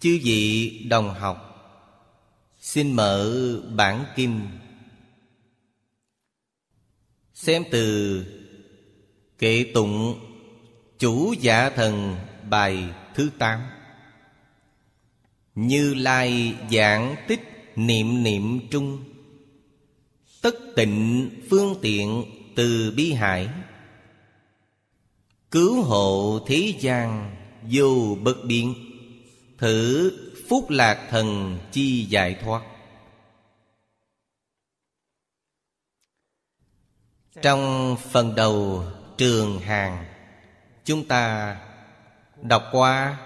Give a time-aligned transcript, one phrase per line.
[0.00, 1.44] chư vị đồng học,
[2.60, 3.32] xin mở
[3.76, 4.40] bản kinh
[7.34, 8.24] xem từ
[9.38, 10.20] kệ tụng
[10.98, 12.16] chủ giả thần
[12.50, 12.84] bài
[13.14, 13.60] thứ tám.
[15.54, 17.40] Như lai giảng tích
[17.76, 19.04] niệm niệm trung.
[20.42, 22.24] Tất tịnh phương tiện
[22.56, 23.48] từ bi hải.
[25.50, 27.36] Cứu hộ thế gian
[27.70, 28.87] vô bất biến
[29.58, 30.12] thử
[30.48, 32.62] phúc lạc thần chi giải thoát.
[37.42, 38.84] Trong phần đầu
[39.16, 40.04] trường hàng,
[40.84, 41.56] chúng ta
[42.42, 43.18] đọc qua,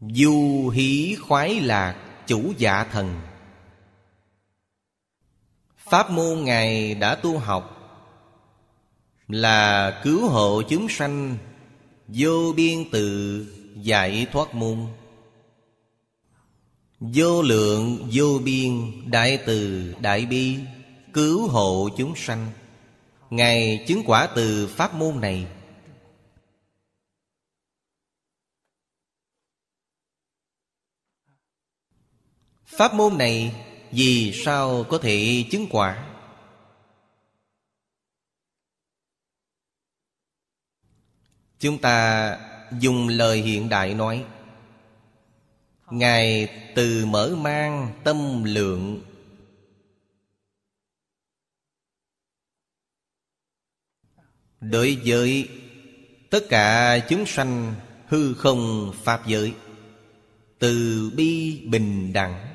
[0.00, 3.20] du hí khoái lạc chủ dạ thần.
[5.76, 7.70] Pháp môn ngài đã tu học,
[9.28, 11.36] là cứu hộ chúng sanh
[12.08, 14.86] vô biên tự giải thoát môn.
[17.00, 20.58] Vô lượng, vô biên, đại từ, đại bi,
[21.12, 22.52] cứu hộ chúng sanh.
[23.30, 25.46] Ngài chứng quả từ pháp môn này.
[32.64, 33.54] Pháp môn này
[33.90, 36.10] vì sao có thể chứng quả?
[41.58, 44.24] Chúng ta dùng lời hiện đại nói,
[45.90, 49.02] ngài từ mở mang tâm lượng.
[54.60, 55.48] Đối với
[56.30, 57.74] tất cả chúng sanh
[58.08, 59.54] hư không pháp giới,
[60.58, 62.48] từ bi bình đẳng,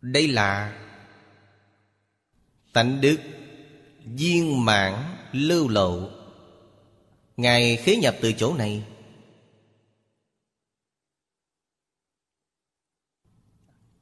[0.00, 0.80] đây là
[2.72, 3.16] tánh đức
[4.04, 4.94] viên mãn
[5.32, 6.19] lưu lộ
[7.40, 8.82] ngài khế nhập từ chỗ này.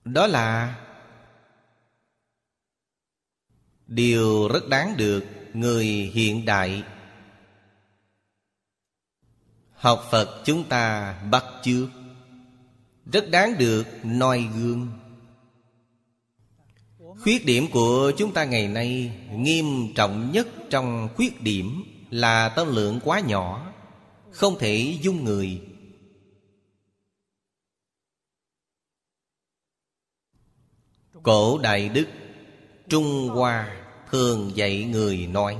[0.04, 0.78] Đó là
[3.87, 6.82] điều rất đáng được người hiện đại
[9.72, 11.88] học phật chúng ta bắt chước.
[13.12, 14.88] Rất đáng được noi gương
[17.22, 22.74] khuyết điểm của chúng ta ngày nay nghiêm trọng nhất trong khuyết điểm là tâm
[22.74, 23.72] lượng quá nhỏ,
[24.30, 25.62] không thể dung người.
[31.22, 32.06] Cổ đại đức
[32.88, 33.76] trung hoa
[34.10, 35.56] thường dạy người nói,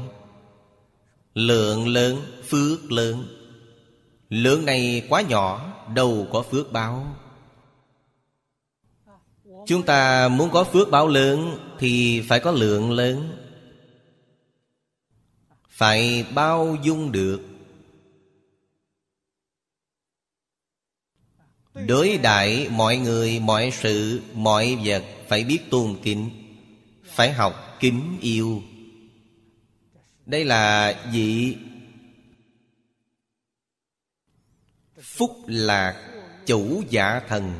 [1.35, 2.17] lượng lớn,
[2.49, 3.25] phước lớn.
[4.29, 7.17] Lượng này quá nhỏ, đâu có phước báo.
[9.67, 13.48] Chúng ta muốn có phước báo lớn thì phải có lượng lớn
[15.79, 17.43] phải bao dung được.
[21.75, 26.31] Đối đãi mọi người, mọi sự, mọi vật phải biết tôn kính,
[27.05, 28.63] phải học kính yêu.
[30.27, 31.57] Đây là vị
[35.03, 37.53] phúc lạc chủ giả thần.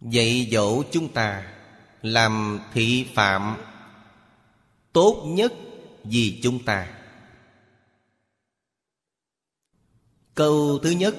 [0.00, 1.54] Dạy dỗ chúng ta
[2.02, 3.56] làm thị phạm
[4.92, 5.52] tốt nhất
[6.04, 7.00] vì chúng ta.
[10.34, 11.16] Câu thứ nhất.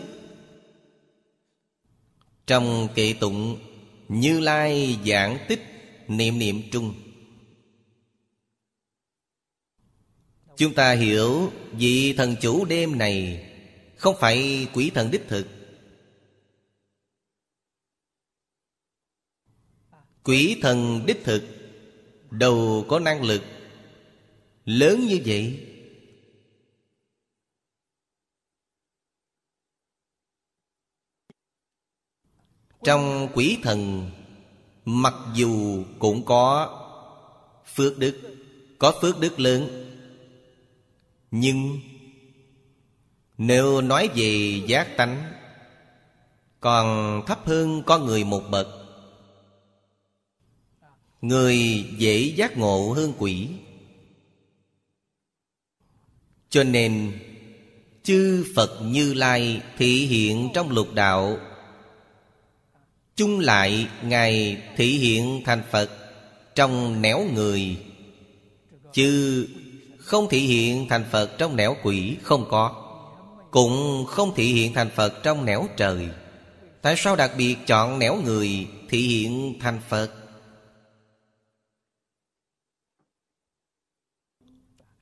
[2.47, 3.59] Trong kệ tụng
[4.07, 5.61] như lai giảng tích
[6.07, 6.93] niệm niệm trung,
[10.57, 13.45] chúng ta hiểu vị thần chủ đêm này
[13.97, 15.47] không phải quỷ thần đích thực.
[20.23, 21.43] Quỷ thần đích thực,
[22.31, 23.41] đâu có năng lực
[24.65, 25.71] lớn như vậy?
[32.83, 34.11] Trong quỷ thần,
[34.85, 36.71] mặc dù cũng có
[37.75, 38.37] phước đức,
[38.79, 39.91] có phước đức lớn,
[41.31, 41.79] nhưng
[43.37, 45.31] nếu nói về giác tánh,
[46.59, 48.67] còn thấp hơn con người một bậc.
[51.21, 51.57] Người
[51.97, 53.49] dễ giác ngộ hơn quỷ
[56.55, 57.11] cho nên,
[58.03, 61.37] chư phật như lai thị hiện trong lục đạo.
[63.15, 65.89] Chung lại ngài thị hiện thành phật
[66.55, 67.77] trong nẻo người.
[68.93, 69.47] Chứ
[69.99, 72.73] Không thị hiện thành Phật trong nẻo quỷ Không có,
[73.51, 76.07] Cũng không thị hiện thành Phật trong nẻo trời.
[76.81, 80.24] Tại sao đặc biệt chọn nẻo người Thị hiện thành Phật?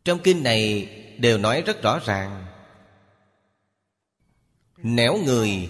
[0.04, 2.46] Trong kinh này đều nói rất rõ ràng.
[4.78, 5.70] Nẻo người,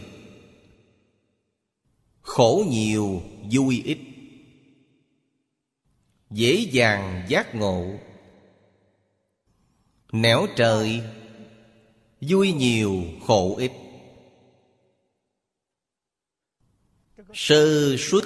[2.21, 3.21] Khổ nhiều,
[3.51, 3.97] vui ít.
[6.29, 7.99] Dễ dàng giác ngộ.
[10.11, 11.01] Nẻo trời,
[12.29, 13.71] Vui nhiều, khổ ít.
[17.33, 18.23] Sơ xuất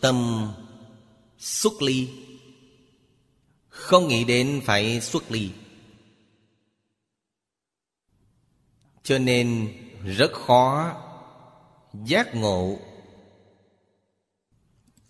[0.00, 0.48] tâm
[1.38, 2.08] xuất ly.
[3.84, 5.50] Không nghĩ đến phải xuất ly.
[9.02, 9.72] Cho nên
[10.04, 10.92] rất khó
[12.04, 12.78] giác ngộ.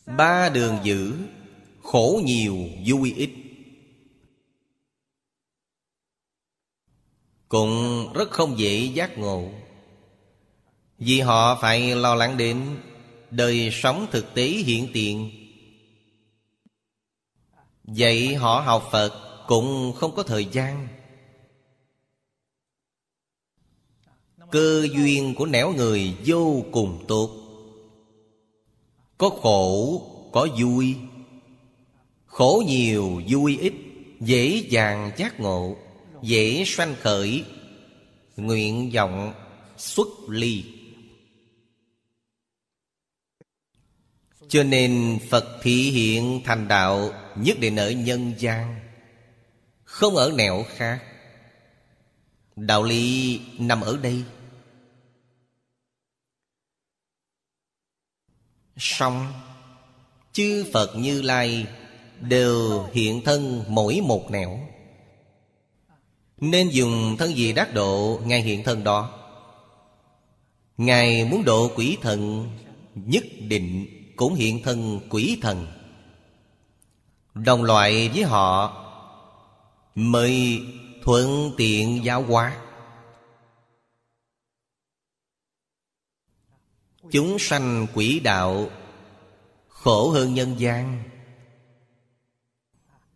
[0.07, 1.15] Ba đường giữ,
[1.83, 2.57] Khổ nhiều,
[2.87, 3.31] vui ít.
[7.49, 9.49] Cũng rất không dễ giác ngộ.
[10.99, 12.77] Vì họ phải lo lắng đến
[13.31, 15.44] Đời sống thực tế hiện tiền
[17.85, 19.13] Vậy họ học Phật
[19.49, 20.89] Cũng không có thời gian.
[24.51, 27.31] Cơ duyên của nẻo người vô cùng tốt.
[29.19, 30.03] Có khổ,
[30.33, 30.97] có vui.
[32.27, 33.73] Khổ nhiều, vui ít.
[34.21, 35.77] Dễ dàng giác ngộ
[36.23, 37.45] Dễ sanh khởi.
[38.37, 39.35] Nguyện vọng
[39.77, 40.65] xuất ly.
[44.49, 48.81] Cho nên Phật thị hiện thành đạo Nhất định ở nhân gian,
[49.85, 51.03] Không ở nẻo khác.
[52.57, 54.23] Đạo lý nằm ở đây.
[58.77, 59.33] Song
[60.33, 61.67] Chư Phật Như Lai
[62.21, 64.61] Đều hiện thân mỗi một nẻo.
[66.41, 69.21] Nên dùng thân gì đắc độ, Ngài hiện thân đó.
[70.77, 72.51] Ngài muốn độ quỷ thần
[72.95, 75.67] Nhất định cũng hiện thân quỷ thần.
[77.35, 78.81] Đồng loại với họ
[79.95, 80.63] Mới
[81.03, 82.57] thuận tiện giáo hóa.
[87.11, 88.71] Chúng sanh quỷ đạo,
[89.69, 91.03] Khổ hơn nhân gian.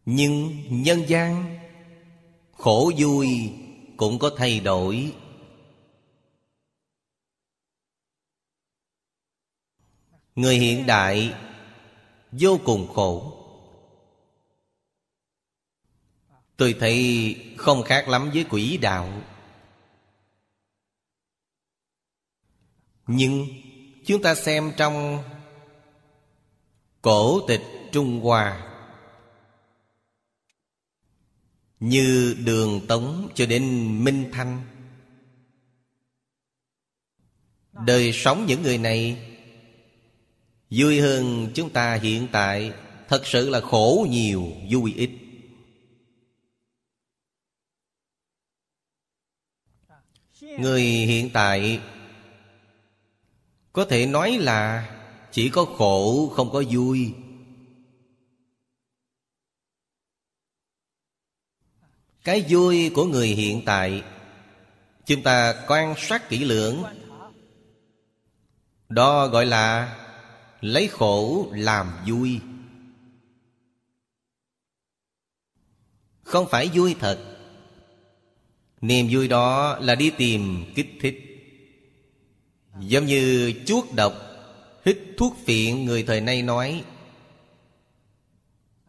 [0.07, 1.59] Nhưng nhân gian,
[2.53, 3.53] Khổ vui
[3.97, 5.13] cũng có thay đổi.
[10.39, 11.35] Người hiện đại,
[12.33, 13.35] Vô cùng khổ.
[16.57, 19.23] Tôi thấy không khác lắm với quỷ đạo.
[23.07, 23.47] Nhưng
[24.09, 25.25] Chúng ta xem trong
[27.03, 27.63] Cổ tịch
[27.93, 28.67] Trung Hoa,
[31.81, 33.65] Như đường Tống cho đến
[34.05, 34.63] Minh Thanh.
[37.87, 39.28] Đời sống những người này
[40.71, 42.73] Vui hơn chúng ta hiện tại,
[43.09, 45.11] Thật sự là khổ nhiều, vui ít.
[50.41, 51.81] Người hiện tại
[53.73, 54.95] Có thể nói là
[55.33, 57.15] Chỉ có khổ, không có vui.
[62.25, 64.03] Cái vui của người hiện tại,
[65.07, 66.83] Chúng ta quan sát kỹ lưỡng.
[68.89, 69.95] Đó gọi là
[70.61, 72.41] Lấy khổ làm vui.
[76.23, 77.37] Không phải vui thật.
[78.81, 81.25] Niềm vui đó là đi tìm kích thích.
[82.81, 84.15] Giống như chuốt độc,
[84.85, 86.85] Hít thuốc phiện người thời nay nói,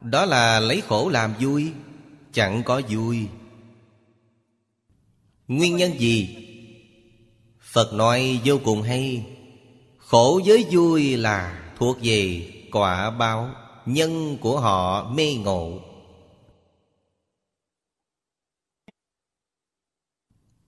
[0.01, 1.71] Đó là lấy khổ làm vui,
[2.33, 3.27] Chẳng có vui.
[5.47, 6.35] Nguyên nhân gì?
[7.61, 9.25] Phật nói vô cùng hay.
[10.09, 13.51] Khổ với vui là thuộc về quả báo
[13.85, 15.79] Nhân của họ mê ngộ.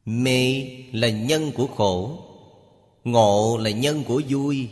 [0.06, 2.26] Mê là nhân của khổ,
[3.04, 4.70] Ngộ là nhân của vui.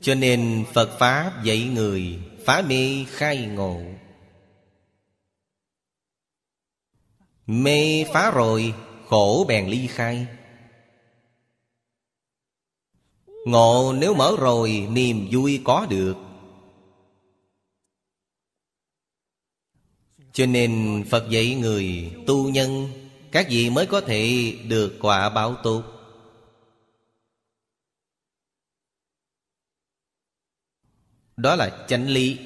[0.00, 3.80] Cho nên Phật Pháp dạy người Phá mê khai ngộ.
[7.46, 8.74] Mê phá rồi,
[9.08, 10.26] Khổ bèn ly khai.
[13.44, 16.16] Ngộ nếu mở rồi, niềm vui có được.
[20.32, 22.88] Cho nên Phật dạy người tu nhân,
[23.32, 25.82] Các vị mới có thể được quả báo tốt.
[31.36, 32.38] Đó là chánh lý.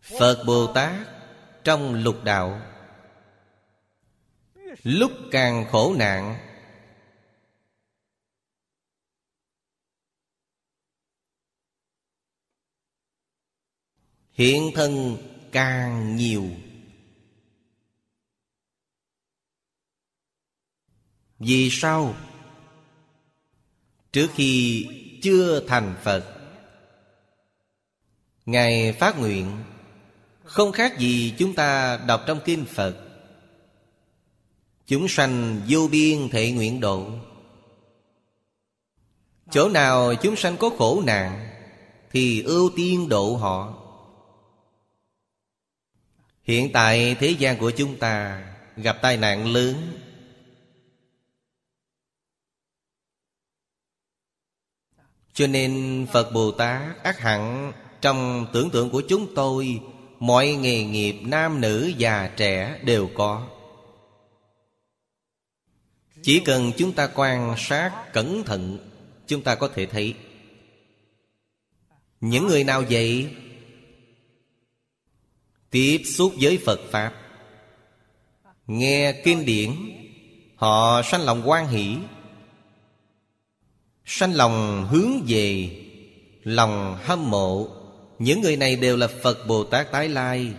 [0.00, 1.08] Phật Bồ Tát
[1.64, 2.75] trong lục đạo.
[4.82, 6.38] Lúc càng khổ nạn.
[14.32, 15.16] Hiện thân
[15.52, 16.50] càng nhiều.
[21.38, 22.14] Vì sao?
[24.12, 24.86] Trước khi
[25.22, 26.36] chưa thành Phật,
[28.46, 29.64] Ngài phát nguyện,
[30.44, 33.05] Không khác gì chúng ta đọc trong Kinh Phật.
[34.86, 37.10] Chúng sanh vô biên thể nguyện độ.
[39.50, 41.48] Chỗ nào chúng sanh có khổ nạn,
[42.10, 43.74] Thì ưu tiên độ họ.
[46.42, 48.42] Hiện tại thế gian của chúng ta
[48.76, 49.98] Gặp tai nạn lớn.
[55.32, 59.80] Cho nên Phật Bồ Tát ác hẳn Trong tưởng tượng của chúng tôi,
[60.18, 63.55] Mọi nghề nghiệp nam nữ già trẻ đều có.
[66.26, 68.78] Chỉ cần chúng ta quan sát cẩn thận,
[69.26, 70.14] Chúng ta có thể thấy.
[72.20, 73.34] Những người nào vậy
[75.70, 77.14] Tiếp xúc với Phật Pháp.
[78.66, 79.70] Nghe kinh điển,
[80.56, 81.96] Họ sanh lòng quan hỷ.
[84.04, 85.70] Sanh lòng hướng về,
[86.42, 87.68] Lòng hâm mộ.
[88.18, 90.54] Những người này đều là Phật Bồ Tát tái lai.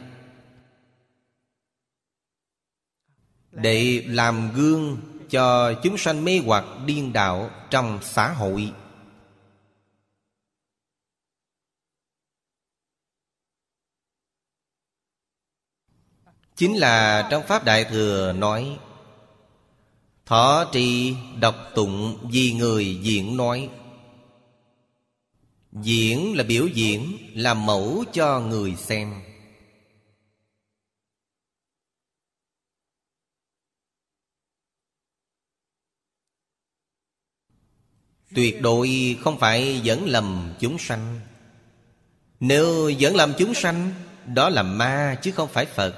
[3.51, 4.97] Để làm gương
[5.29, 8.73] cho chúng sanh mê hoặc điên đạo trong xã hội.
[16.55, 18.77] Chính là trong Pháp Đại Thừa nói,
[20.25, 23.69] Thọ trì đọc tụng vì người diễn nói.
[25.71, 29.13] Diễn là biểu diễn, Là mẫu cho người xem.
[38.37, 41.19] Tuyệt đối không phải dẫn lầm chúng sanh.
[42.39, 43.91] Nếu dẫn lầm chúng sanh
[44.25, 45.93] Đó là ma chứ không phải Phật.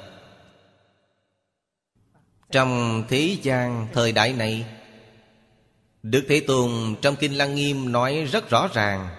[2.52, 4.66] Trong thế gian thời đại này
[6.04, 9.10] Đức Thế Tôn trong Kinh Lăng Nghiêm nói rất rõ ràng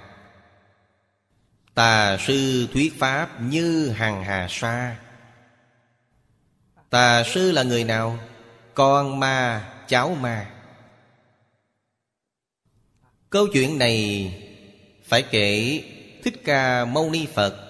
[1.75, 4.97] Tà sư thuyết pháp như hàng hà sa.
[6.91, 8.19] Tà sư là người nào?
[8.75, 10.51] Con ma, cháu ma.
[13.31, 14.33] Câu chuyện này
[15.05, 15.83] phải kể
[16.23, 17.67] Thích Ca Mâu Ni Phật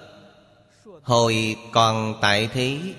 [1.03, 2.95] Hồi còn tại thế.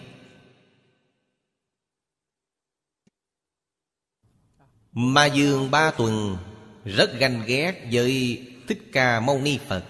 [4.91, 6.38] Ma Dương Ba Tuần
[6.86, 9.86] Rất ganh ghét với Thích Ca Mâu Ni Phật.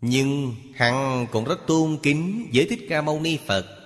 [0.00, 3.79] Nhưng hắn cũng rất tôn kính với Thích Ca Mâu Ni Phật.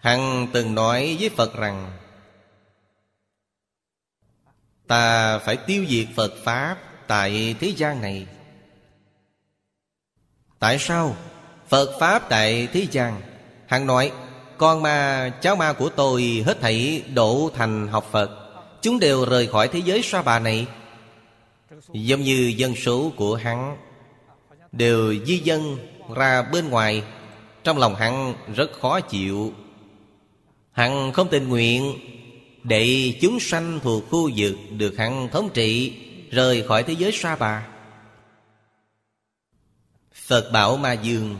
[0.00, 1.92] Hằng từng nói với Phật rằng,
[4.86, 6.76] Ta phải tiêu diệt Phật Pháp
[7.06, 8.26] tại thế gian này.
[10.58, 11.16] Tại sao?
[11.68, 13.20] Phật Pháp tại thế gian.
[13.66, 14.12] Hắn nói,
[14.58, 18.30] Con ma, cháu ma của tôi hết thảy độ thành học Phật.
[18.82, 20.66] Chúng đều rời khỏi thế giới sa bà này.
[21.92, 23.76] Giống như dân số của hắn
[24.72, 25.76] Đều di dân
[26.16, 27.02] ra bên ngoài,
[27.64, 29.52] Trong lòng hắn rất khó chịu.
[30.80, 31.94] Hắn không tình nguyện,
[32.62, 35.96] Để chúng sanh thuộc khu vực Được hắn thống trị,
[36.30, 37.68] Rời khỏi thế giới sa bà
[40.14, 41.36] Phật bảo Ma Dương,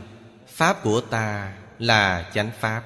[0.46, 2.84] Pháp của ta là chánh Pháp.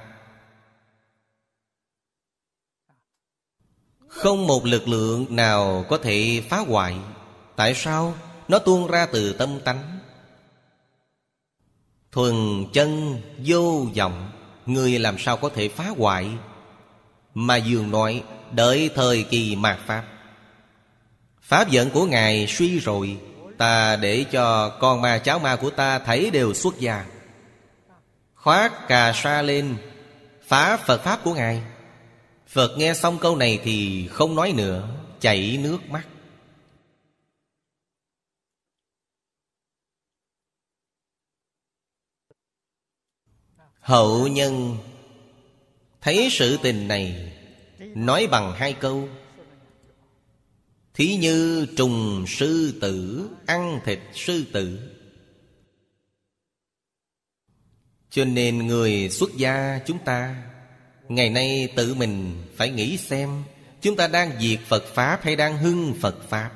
[4.07, 6.95] Không một lực lượng nào có thể phá hoại.
[7.55, 8.15] Tại sao?
[8.47, 9.99] Nó tuôn ra từ tâm tánh.
[12.11, 14.34] Thuần chân vô vọng.
[14.65, 16.27] Người làm sao có thể phá hoại?
[17.33, 20.03] Mà dường nói Đợi thời kỳ mạt Pháp.
[21.41, 23.17] Pháp giận của Ngài suy rồi,
[23.57, 27.05] Ta để cho con ma, cháu ma của ta thấy đều xuất gia.
[28.35, 29.75] Khoát cà sa lên,
[30.47, 31.61] Phá Phật Pháp của Ngài.
[32.47, 34.87] Phật nghe xong câu này thì không nói nữa,
[35.19, 36.03] Chảy nước mắt.
[43.85, 44.77] Hậu nhân.
[46.01, 47.33] Thấy sự tình này,
[47.79, 49.09] Nói bằng hai câu.
[50.93, 54.79] Thí như trùng sư tử, Ăn thịt sư tử.
[58.09, 60.43] Cho nên người xuất gia chúng ta,
[61.09, 63.43] Ngày nay tự mình phải nghĩ xem,
[63.81, 66.51] Chúng ta đang diệt Phật Pháp hay đang hưng Phật Pháp?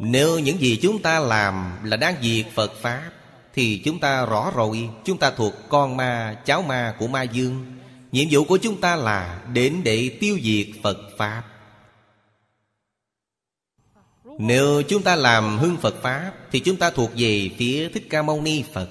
[0.00, 3.12] Nếu những gì chúng ta làm là đang diệt Phật Pháp
[3.54, 7.66] thì chúng ta rõ rồi Chúng ta thuộc con ma, cháu ma của ma dương.
[8.12, 11.42] Nhiệm vụ của chúng ta là Đến để tiêu diệt Phật Pháp.
[14.38, 18.22] Nếu chúng ta làm hưng Phật Pháp Thì chúng ta thuộc về phía Thích Ca
[18.22, 18.88] Mâu Ni Phật.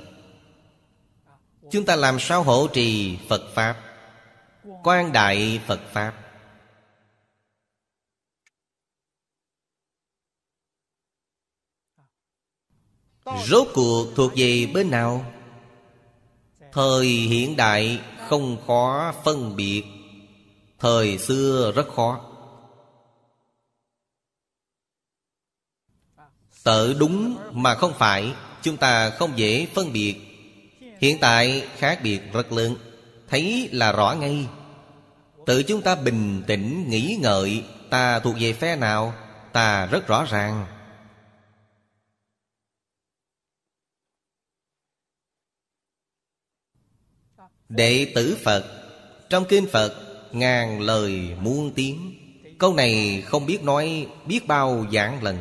[1.72, 3.76] Chúng ta làm sao hộ trì Phật Pháp?
[4.84, 6.14] Quan đại Phật Pháp.
[13.26, 15.26] Rốt cuộc thuộc về bên nào?
[16.74, 19.84] Thời hiện đại không khó phân biệt.
[20.80, 22.22] Thời xưa rất khó.
[26.64, 30.16] Tự đúng mà không phải, Chúng ta không dễ phân biệt.
[31.00, 32.76] Hiện tại khác biệt rất lớn.
[33.30, 34.48] Thấy là rõ ngay.
[35.46, 39.14] Tự chúng ta bình tĩnh nghĩ ngợi, Ta thuộc về phe nào,
[39.54, 40.66] Ta rất rõ ràng.
[47.76, 48.66] Đệ tử Phật
[49.30, 49.94] Trong kinh Phật
[50.32, 52.14] Ngàn lời muôn tiếng.
[52.58, 55.38] Câu này không biết nói Biết bao dạng lần.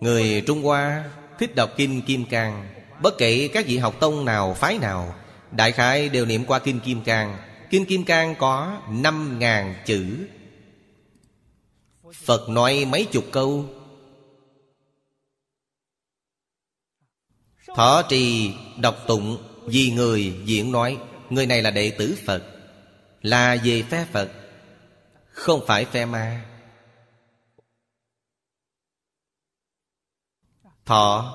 [0.00, 2.68] Người Trung Hoa thích đọc Kinh Kim Cang
[3.02, 5.14] Bất kể các vị học tông nào, phái nào
[5.52, 7.36] Đại khái đều niệm qua Kinh Kim Cang.
[7.70, 10.28] Kinh Kim Cang có năm ngàn chữ.
[12.14, 13.64] Phật nói mấy chục câu
[17.78, 20.98] Thọ trì đọc tụng, Vì người diễn nói,
[21.30, 22.42] Người này là đệ tử Phật,
[23.22, 24.30] Là về phe Phật,
[25.28, 26.44] Không phải phe ma.
[30.84, 31.34] Thọ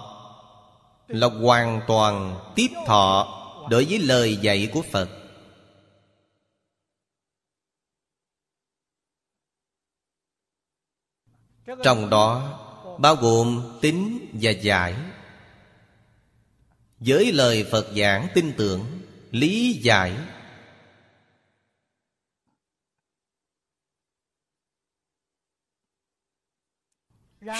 [1.07, 5.09] Là hoàn toàn tiếp thọ Đối với lời dạy của Phật.
[11.83, 12.59] Trong đó,
[12.99, 14.95] Bao gồm tính và giải
[17.05, 20.17] với lời Phật giảng tin tưởng, Lý giải.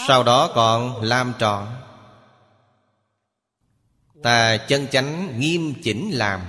[0.07, 1.67] Sau đó còn làm trọn
[4.23, 6.41] Ta chân chánh nghiêm chỉnh làm.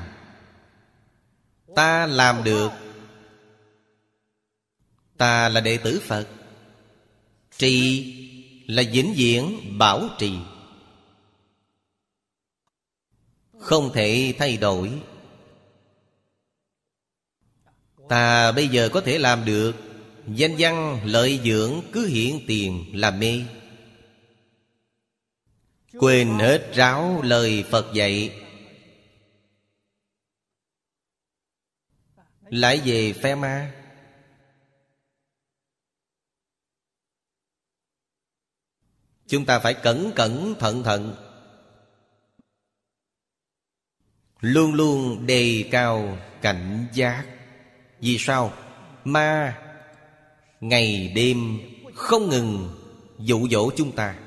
[1.77, 2.71] Ta làm được.
[5.17, 6.29] Ta là đệ tử Phật.
[7.59, 8.05] Trì
[8.67, 10.33] là vĩnh viễn bảo trì.
[13.59, 14.93] Không thể thay đổi.
[18.09, 19.73] Ta bây giờ có thể làm được.
[20.29, 23.41] Danh văn lợi dưỡng cứ hiện tiền là mê.
[25.99, 28.41] Quên hết ráo lời Phật dạy.
[32.49, 33.75] Lại về phe ma.
[39.27, 41.24] Chúng ta phải cẩn cẩn, thận thận.
[44.45, 47.25] Luôn luôn đề cao cảnh giác.
[48.01, 48.53] Vì sao?
[49.05, 49.59] Ma,
[50.61, 51.59] Ngày đêm
[51.95, 52.71] không ngừng
[53.19, 54.19] dụ dỗ chúng ta.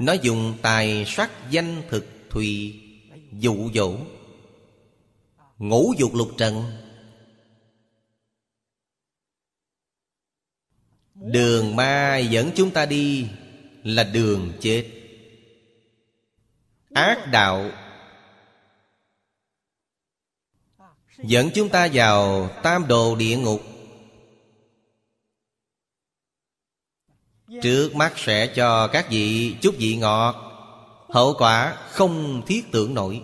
[0.00, 2.80] Nó dùng tài sắc danh thực thùy
[3.32, 3.96] Dụ dỗ.
[5.58, 6.64] Ngũ dục lục trần.
[11.14, 13.28] Đường ma dẫn chúng ta đi
[13.82, 15.03] Là đường chết
[16.94, 17.70] ác đạo.
[21.18, 23.60] Dẫn chúng ta vào tam đồ địa ngục.
[27.62, 30.34] Trước mắt sẽ cho các vị chút vị ngọt.
[31.08, 33.22] Hậu quả không thiết tưởng nổi.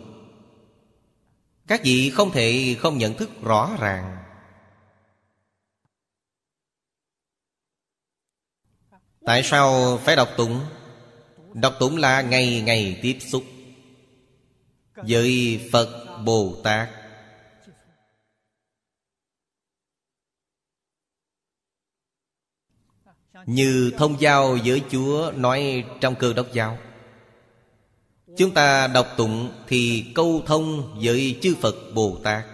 [1.66, 4.16] Các vị không thể không nhận thức rõ ràng.
[9.24, 10.60] Tại sao phải đọc tụng?
[11.54, 13.44] Đọc tụng là ngày ngày tiếp xúc
[15.08, 16.88] với Phật Bồ Tát.
[23.46, 26.78] Như thông giao với Chúa nói trong cơ đốc giáo.
[28.36, 32.44] Chúng ta đọc tụng thì câu thông với chư Phật Bồ Tát.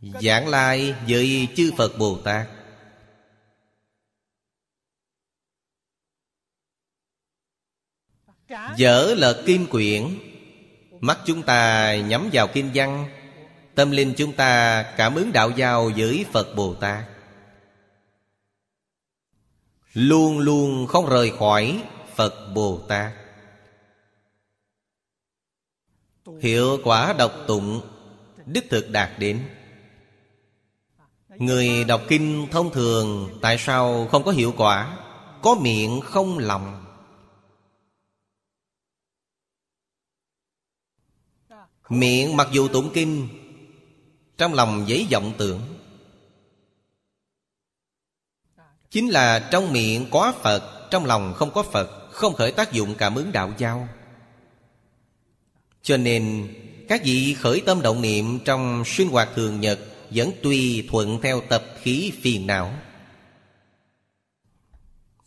[0.00, 2.48] Giảng lai với chư Phật Bồ Tát.
[8.76, 10.18] Dở lật kim quyển
[11.04, 13.08] Mắt chúng ta nhắm vào kinh văn,
[13.74, 17.04] Tâm linh chúng ta cảm ứng đạo giao với Phật Bồ Tát.
[19.92, 21.82] Luôn luôn không rời khỏi
[22.14, 23.12] Phật Bồ Tát.
[26.40, 27.80] Hiệu quả đọc tụng,
[28.46, 29.40] Đích thực đạt đến.
[31.28, 34.98] Người đọc kinh thông thường Tại sao không có hiệu quả?
[35.42, 36.83] Có miệng không lòng.
[41.88, 43.28] Miệng mặc dù tụng kinh,
[44.38, 45.60] Trong lòng giấy vọng tưởng.
[48.90, 52.94] Chính là trong miệng có Phật, Trong lòng không có Phật, Không khởi tác dụng
[52.98, 53.88] cảm ứng đạo giao.
[55.82, 56.54] Cho nên,
[56.88, 59.78] Các vị khởi tâm động niệm Trong sinh hoạt thường nhật
[60.10, 62.74] Vẫn tùy thuận theo tập khí phiền não.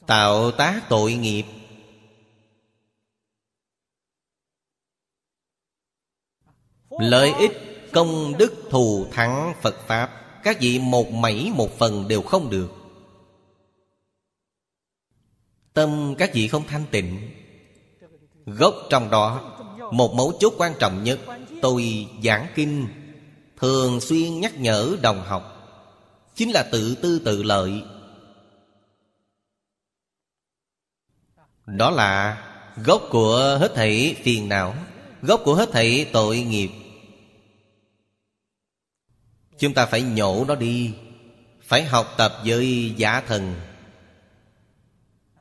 [0.08, 1.46] Tạo tác tội nghiệp
[6.98, 7.52] Lợi ích,
[7.94, 10.10] công đức, thù thắng Phật Pháp.
[10.44, 12.72] Các vị một mảy, một phần đều không được.
[15.74, 17.32] Tâm các vị không thanh tịnh.
[18.46, 19.54] Gốc trong đó,
[19.92, 21.20] Một mấu chốt quan trọng nhất,
[21.62, 22.88] Tôi giảng kinh,
[23.58, 25.54] Thường xuyên nhắc nhở đồng học,
[26.36, 27.84] Chính là tự tư tự lợi.
[31.66, 32.44] Đó là
[32.86, 34.74] gốc của hết thảy phiền não,
[35.22, 36.70] Gốc của hết thảy tội nghiệp.
[39.58, 40.94] Chúng ta phải nhổ nó đi,
[41.62, 43.56] Phải học tập với giả thần.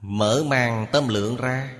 [0.00, 1.76] Mở mang tâm lượng ra,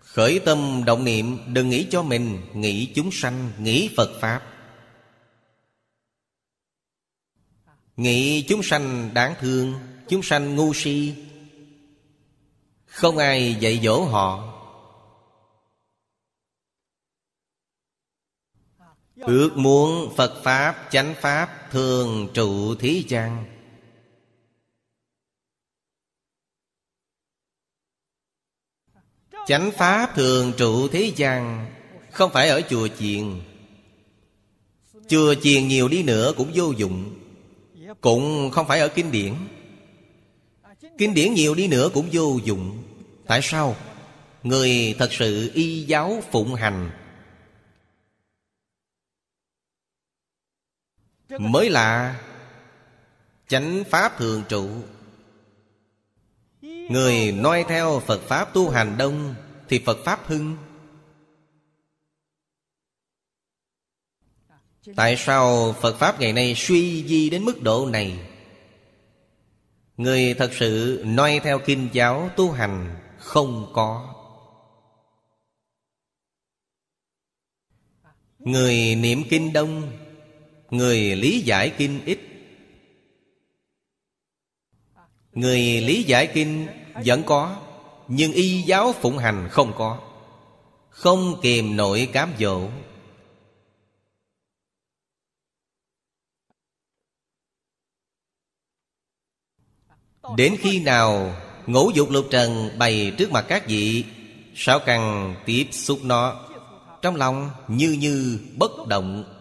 [0.00, 4.42] Khởi tâm động niệm, Đừng nghĩ cho mình, Nghĩ chúng sanh, Nghĩ Phật Pháp.
[7.96, 9.74] Nghĩ chúng sanh đáng thương,
[10.08, 11.14] Chúng sanh ngu si.
[12.86, 14.57] Không ai dạy dỗ họ.
[19.20, 23.44] Ước muốn Phật Pháp, chánh Pháp Thường trụ thí gian
[29.46, 31.66] Chánh Pháp thường trụ thế gian
[32.10, 33.40] Không phải ở chùa chiền.
[35.08, 37.14] Chùa chiền nhiều đi nữa cũng vô dụng.
[38.00, 39.34] Cũng không phải ở kinh điển.
[40.98, 42.82] Kinh điển nhiều đi nữa cũng vô dụng.
[43.26, 43.76] Tại sao?
[44.42, 46.90] Người thật sự y giáo phụng hành
[51.28, 52.20] Mới là
[53.48, 54.68] Chánh Pháp thường trụ.
[56.62, 59.34] Người noi theo Phật Pháp tu hành đông
[59.68, 60.56] Thì Phật Pháp hưng.
[64.96, 68.28] Tại sao Phật Pháp ngày nay suy di đến mức độ này?
[69.96, 74.14] Người thật sự noi theo kinh giáo tu hành không có.
[78.38, 79.92] Người niệm kinh đông
[80.70, 82.18] Người lý giải kinh ít.
[85.32, 86.66] Người lý giải kinh
[87.04, 87.56] vẫn có,
[88.08, 89.98] Nhưng y giáo phụng hành không có.
[90.88, 92.68] Không kìm nổi cám dỗ.
[100.36, 104.04] Đến khi nào ngũ dục lục trần bày trước mặt các vị,
[104.60, 106.40] Sao cần tiếp xúc nó?
[107.02, 109.37] Trong lòng như như bất động.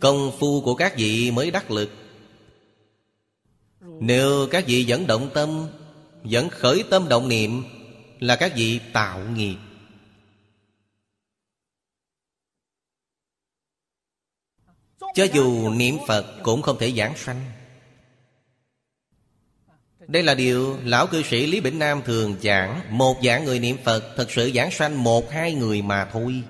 [0.00, 1.90] Công phu của các vị mới đắc lực.
[3.80, 5.68] Nếu các vị vẫn động tâm,
[6.22, 7.64] Vẫn khởi tâm động niệm,
[8.20, 9.56] Là các vị tạo nghiệp.
[15.14, 17.44] Cho dù niệm Phật cũng không thể giảng sanh.
[20.06, 22.98] Đây là điều Lão cư sĩ Lý Bỉnh Nam thường giảng.
[22.98, 26.42] Một giảng người niệm Phật Thật sự giảng sanh một hai người mà thôi.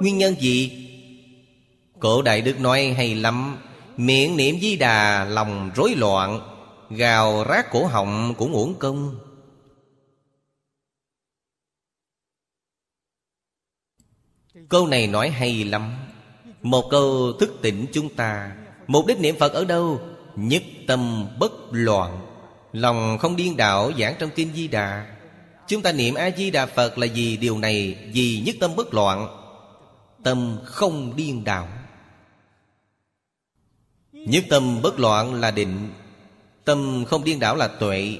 [0.00, 0.86] Nguyên nhân gì?
[1.98, 3.58] Cổ Đại Đức nói hay lắm.
[3.96, 6.40] Miệng niệm di đà, lòng rối loạn.
[6.90, 9.18] Gào rác cổ họng cũng uổng công.
[14.68, 15.92] Câu này nói hay lắm.
[16.62, 18.56] Một câu thức tỉnh chúng ta.
[18.86, 20.00] Mục đích niệm Phật ở đâu?
[20.36, 22.20] Nhất tâm bất loạn.
[22.72, 25.16] Lòng không điên đảo giảng trong Kinh Di Đà.
[25.68, 29.39] Chúng ta niệm A-di-đà Phật là gì điều này, Vì nhất tâm bất loạn.
[30.22, 31.68] Tâm không điên đảo.
[34.12, 35.90] Nhất tâm bất loạn là định,
[36.64, 38.18] Tâm không điên đảo là tuệ.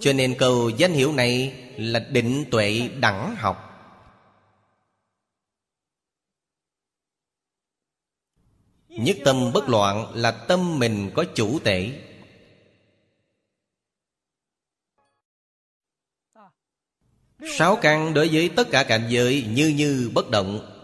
[0.00, 3.66] Cho nên câu danh hiệu này là định tuệ đẳng học.
[8.88, 12.09] Nhất tâm bất loạn là tâm mình có chủ tể.
[17.48, 20.76] Sáu căn đối với tất cả cảnh giới như như bất động.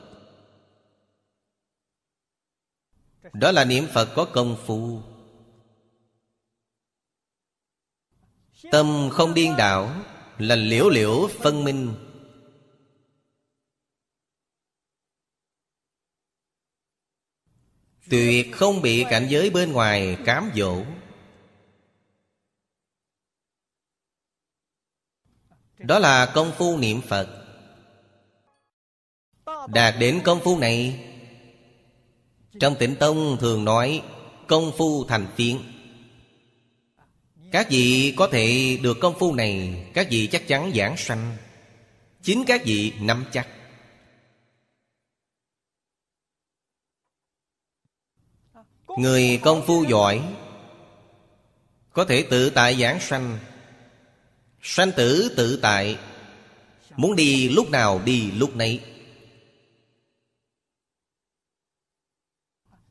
[3.33, 5.01] Đó là niệm Phật có công phu.
[8.73, 9.95] Tâm không điên đảo,
[10.39, 11.95] Là liễu liễu phân minh.
[18.11, 20.83] Tuyệt không bị cảnh giới bên ngoài cám dỗ.
[25.87, 27.29] Đó là công phu niệm Phật.
[29.69, 31.01] Đạt đến công phu này,
[32.61, 34.03] Trong tịnh tông thường nói
[34.47, 35.61] Công phu thành tiếng
[37.53, 41.37] Các vị có thể được công phu này, Các vị chắc chắn giảng sanh.
[42.23, 43.49] Chính các vị nắm chắc.
[48.99, 50.23] Người công phu giỏi
[51.93, 53.39] Có thể tự tại giảng sanh
[54.69, 55.99] Sanh tử tự tại.
[56.97, 58.81] Muốn đi lúc nào đi lúc nấy.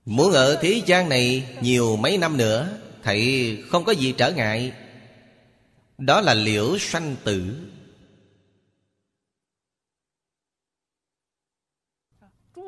[0.05, 4.73] Muốn ở thế gian này nhiều mấy năm nữa, Thầy không có gì trở ngại.
[5.97, 7.55] Đó là liễu sanh tử.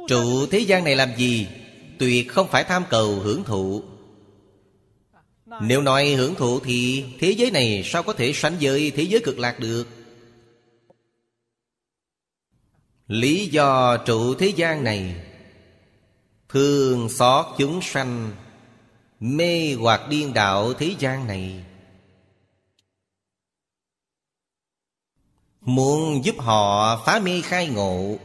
[0.08, 1.48] Trụ thế gian này làm gì?
[2.00, 3.84] Tuyệt không phải tham cầu hưởng thụ.
[5.62, 9.22] Nếu nói hưởng thụ thì Thế giới này sao có thể sánh với thế giới
[9.24, 9.88] cực lạc được?
[13.08, 15.16] Lý do trụ thế gian này.
[16.50, 18.32] Thương xót chúng sanh,
[19.20, 21.64] Mê hoặc điên đạo thế gian này.
[25.62, 28.18] Muốn giúp họ phá mê khai ngộ.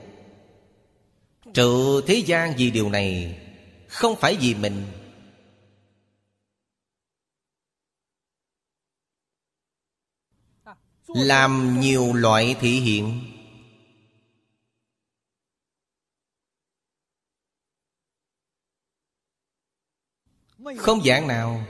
[1.55, 3.39] Trụ thế gian vì điều này
[3.89, 4.85] Không phải vì mình.
[11.15, 13.21] Làm nhiều loại thị hiện
[20.77, 21.65] Không dạng nào.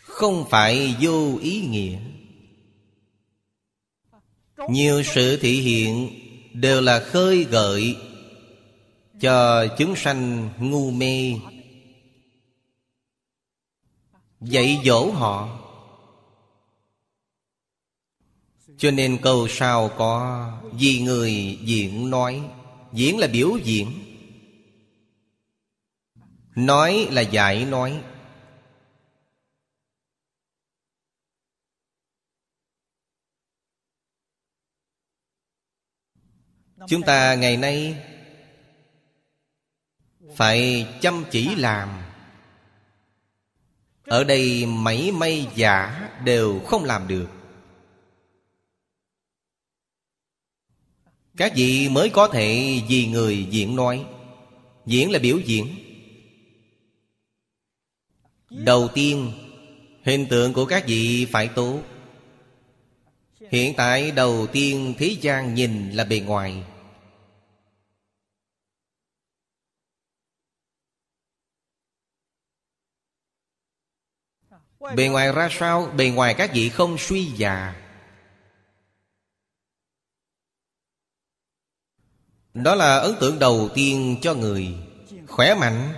[0.00, 1.98] Không phải vô ý nghĩa.
[4.68, 6.10] Nhiều sự thị hiện
[6.52, 7.96] Đều là khơi gợi
[9.20, 11.34] Cho chúng sanh ngu mê.
[14.40, 15.57] Dạy dỗ họ.
[18.78, 22.50] Cho nên câu sau có, Vì người diễn nói,
[22.92, 23.92] Diễn là biểu diễn.
[26.56, 28.02] Nói là giải nói.
[36.88, 38.04] Chúng ta ngày nay
[40.36, 41.88] Phải chăm chỉ làm.
[44.02, 47.37] Ở đây mấy may giả đều không làm được.
[51.38, 54.06] Các vị mới có thể vì người diễn nói.
[54.86, 55.66] Diễn là biểu diễn.
[58.50, 59.32] Đầu tiên,
[60.04, 61.80] Hình tượng của các vị phải tốt
[63.50, 66.62] Hiện tại đầu tiên thế gian nhìn là bề ngoài.
[74.96, 75.86] Bề ngoài ra sao?
[75.96, 77.87] Bề ngoài các vị không suy già.
[82.62, 84.74] Đó là ấn tượng đầu tiên cho người.
[85.26, 85.94] Khỏe mạnh.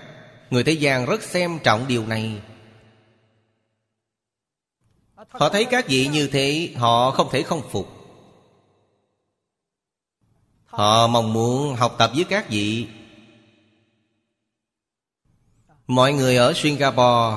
[0.50, 2.42] Người thế gian rất xem trọng điều này.
[5.28, 7.88] Họ thấy các vị như thế, Họ không thể không phục.
[10.64, 12.86] Họ mong muốn học tập với các vị.
[15.86, 17.36] Mọi người ở Singapore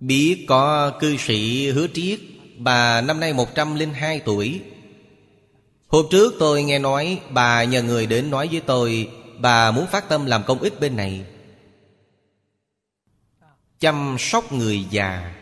[0.00, 2.20] Biết có cư sĩ hứa triết.
[2.58, 4.60] Bà năm nay 102 tuổi.
[5.88, 10.08] Hôm trước tôi nghe nói Bà nhờ người đến nói với tôi Bà muốn phát
[10.08, 11.24] tâm làm công ích bên này.
[13.78, 15.34] Chăm sóc người già.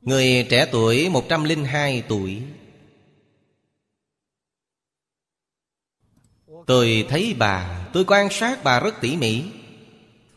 [0.00, 2.42] Người trẻ tuổi 102 tuổi.
[6.66, 9.42] Tôi thấy bà, Tôi quan sát bà rất tỉ mỉ.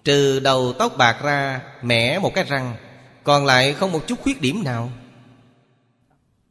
[0.04, 2.76] Trừ đầu tóc bạc ra, Mẻ một cái răng,
[3.24, 4.92] Còn lại không một chút khuyết điểm nào.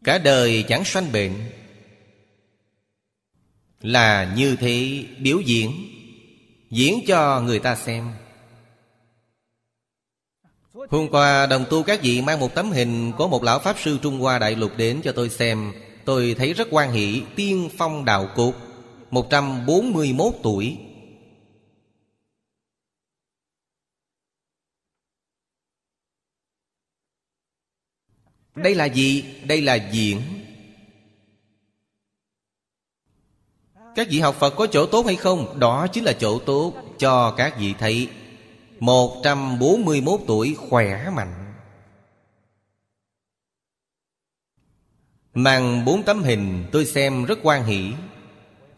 [0.07, 1.33] Cả đời chẳng sanh bệnh.
[3.81, 5.73] Là như thế biểu diễn
[6.71, 8.11] diễn cho người ta xem.
[10.73, 13.99] Hôm qua, đồng tu các vị mang một tấm hình của một lão pháp sư
[14.03, 15.73] trung hoa đại lục đến cho tôi xem.
[16.05, 18.57] Tôi thấy rất quan hỷ, tiên phong đạo Cục
[19.11, 20.77] 141 tuổi.
[28.57, 29.25] Đây là gì?
[29.45, 30.23] Đây là diễn.
[33.95, 35.59] Các vị học Phật có chỗ tốt hay không?
[35.59, 38.09] Đó chính là chỗ tốt cho các vị thấy.
[38.81, 41.55] 141 tuổi khỏe mạnh.
[45.35, 47.92] Mang bốn tấm hình tôi xem rất quan hỷ.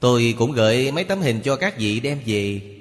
[0.00, 2.74] Tôi cũng gửi mấy tấm hình cho các vị đem về.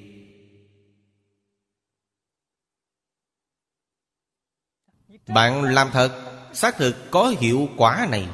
[5.28, 6.37] Bạn làm thật.
[6.54, 8.28] Xác thực có hiệu quả này.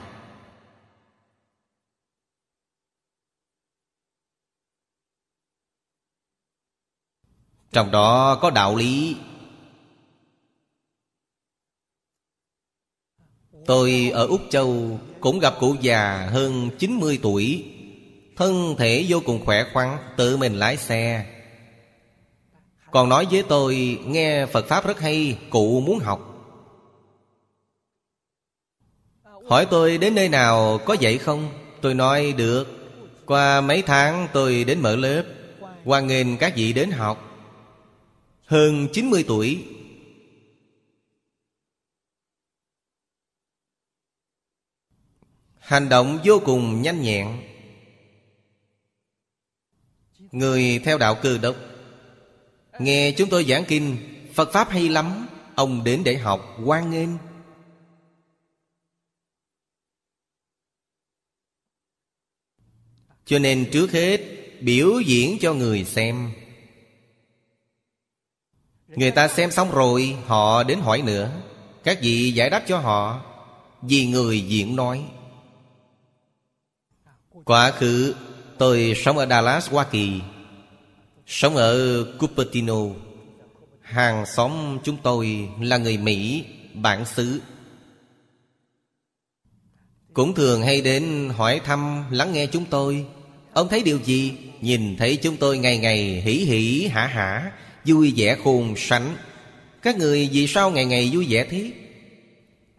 [7.72, 9.16] Trong đó có đạo lý.
[13.66, 17.66] Tôi ở Úc Châu cũng gặp cụ già hơn 90 tuổi.
[18.36, 21.26] Thân thể vô cùng khỏe khoắn, Tự mình lái xe.
[22.92, 26.33] Còn nói với tôi, Nghe Phật Pháp rất hay, Cụ muốn học.
[29.48, 31.50] Hỏi tôi đến nơi nào, có dạy không?
[31.82, 32.68] Tôi nói, được.
[33.26, 35.24] Qua mấy tháng tôi đến mở lớp
[35.84, 37.30] Hoan nghênh các vị đến học.
[38.46, 39.66] Hơn 90 tuổi.
[45.60, 47.28] Hành động vô cùng nhanh nhẹn.
[50.32, 51.56] Người theo đạo cư đốc.
[52.80, 53.98] Nghe chúng tôi giảng kinh,
[54.34, 57.10] Phật Pháp hay lắm, Ông đến để học quan nghênh.
[63.26, 64.22] Cho nên trước hết
[64.62, 66.32] Biểu diễn cho người xem.
[68.88, 71.32] Người ta xem xong rồi Họ đến hỏi nữa.
[71.84, 73.22] Các vị giải đáp cho họ
[73.82, 75.04] Vì người diễn nói.
[77.46, 78.16] Quá khứ
[78.58, 80.22] tôi sống ở Dallas, Hoa Kỳ.
[81.28, 82.80] Sống ở Cupertino.
[83.82, 87.42] Hàng xóm chúng tôi là người Mỹ, bản xứ.
[90.14, 93.06] Cũng thường hay đến hỏi thăm, lắng nghe chúng tôi.
[93.54, 94.34] Ông thấy điều gì?
[94.62, 97.52] Nhìn thấy chúng tôi ngày ngày hỉ hỉ hả hả
[97.86, 99.16] Vui vẻ khôn sánh.
[99.82, 101.72] Các người vì sao ngày ngày vui vẻ thế?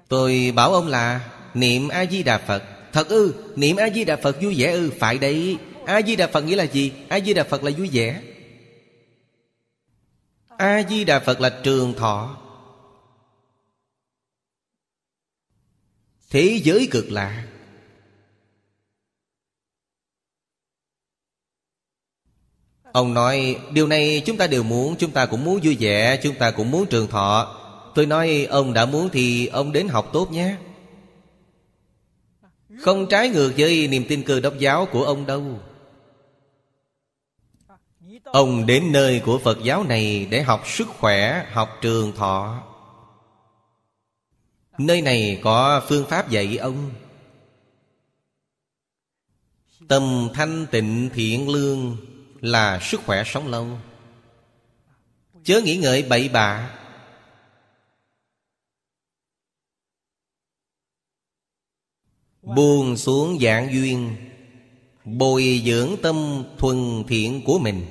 [0.09, 1.20] Tôi bảo ông là
[1.55, 2.62] Niệm A-di-đà Phật.
[2.92, 5.57] Thật ư Niệm A-di-đà Phật vui vẻ ư Phải đấy.
[5.87, 6.92] A-di-đà Phật nghĩa là gì?
[7.09, 8.20] A-di-đà Phật là vui vẻ.
[10.59, 12.43] A-di-đà Phật là trường thọ.
[16.35, 17.44] Thế giới cực lạ.
[22.92, 26.35] Ông nói, Điều này chúng ta đều muốn, Chúng ta cũng muốn vui vẻ, Chúng
[26.35, 27.61] ta cũng muốn trường thọ.
[27.94, 30.57] Tôi nói, ông đã muốn thì ông đến học tốt nhé.
[32.81, 35.61] Không trái ngược với niềm tin cơ đốc giáo của ông đâu.
[38.25, 42.62] Ông đến nơi của Phật giáo này Để học sức khỏe, Học trường thọ.
[44.78, 46.90] Nơi này có phương pháp dạy ông.
[49.88, 51.96] Tâm thanh tịnh thiện lương
[52.44, 53.78] Là sức khỏe sống lâu.
[55.44, 56.70] Chớ nghĩ ngợi bậy bạ.
[62.42, 64.16] Buông xuống dạng duyên.
[65.04, 67.87] Bồi dưỡng tâm thuần thiện của mình.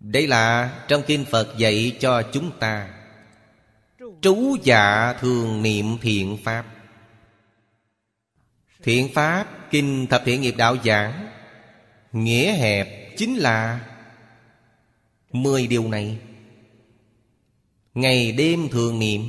[0.00, 2.93] Đây là trong kinh Phật dạy cho chúng ta.
[4.24, 6.66] Trú dạ thường niệm thiện Pháp.
[8.82, 11.28] Thiện Pháp Kinh Thập Thiện Nghiệp Đạo Giảng,
[12.12, 13.80] Nghĩa hẹp chính là
[15.32, 16.18] Mười điều này.
[17.94, 19.22] Ngày đêm thường niệm,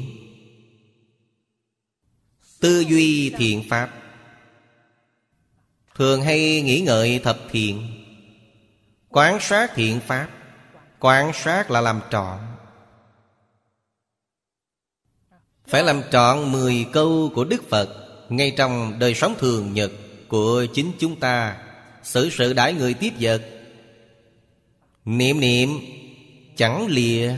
[2.60, 3.90] Tư duy thiện Pháp.
[5.96, 7.88] Thường hay nghĩ ngợi thập thiện,
[9.10, 10.30] Quán sát thiện Pháp.
[11.00, 12.55] Quán sát là làm trọn.
[15.68, 19.92] Phải làm trọn mười câu của Đức Phật, Ngay trong đời sống thường nhật
[20.28, 21.62] Của chính chúng ta.
[22.04, 23.42] Xử sự đãi người tiếp vật.
[25.06, 25.70] Niệm niệm,
[26.56, 27.36] Chẳng lìa.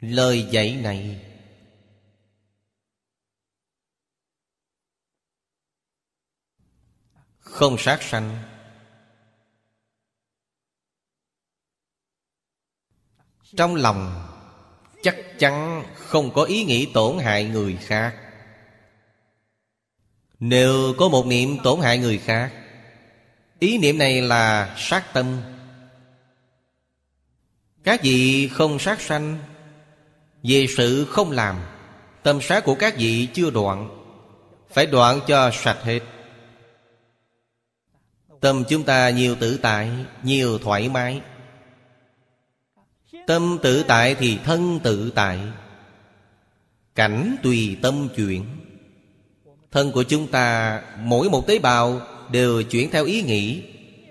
[0.00, 1.20] Lời dạy này.
[7.38, 8.42] Không sát sanh.
[13.56, 14.33] Trong lòng
[15.04, 18.14] Chắc chắn không có ý nghĩ tổn hại người khác.
[20.40, 22.52] Nếu có một niệm tổn hại người khác,
[23.58, 25.40] Ý niệm này là sát tâm.
[27.84, 29.38] Các vị không sát sanh,
[30.42, 31.56] Về sự không làm,
[32.22, 33.88] Tâm sát của các vị chưa đoạn,
[34.70, 36.00] Phải đoạn cho sạch hết.
[38.40, 39.90] Tâm chúng ta nhiều tự tại,
[40.22, 41.20] Nhiều thoải mái.
[43.26, 45.38] Tâm tự tại thì thân tự tại.
[46.94, 48.44] Cảnh tùy tâm chuyển.
[49.72, 52.00] Thân của chúng ta, Mỗi một tế bào
[52.32, 53.62] Đều chuyển theo ý nghĩ.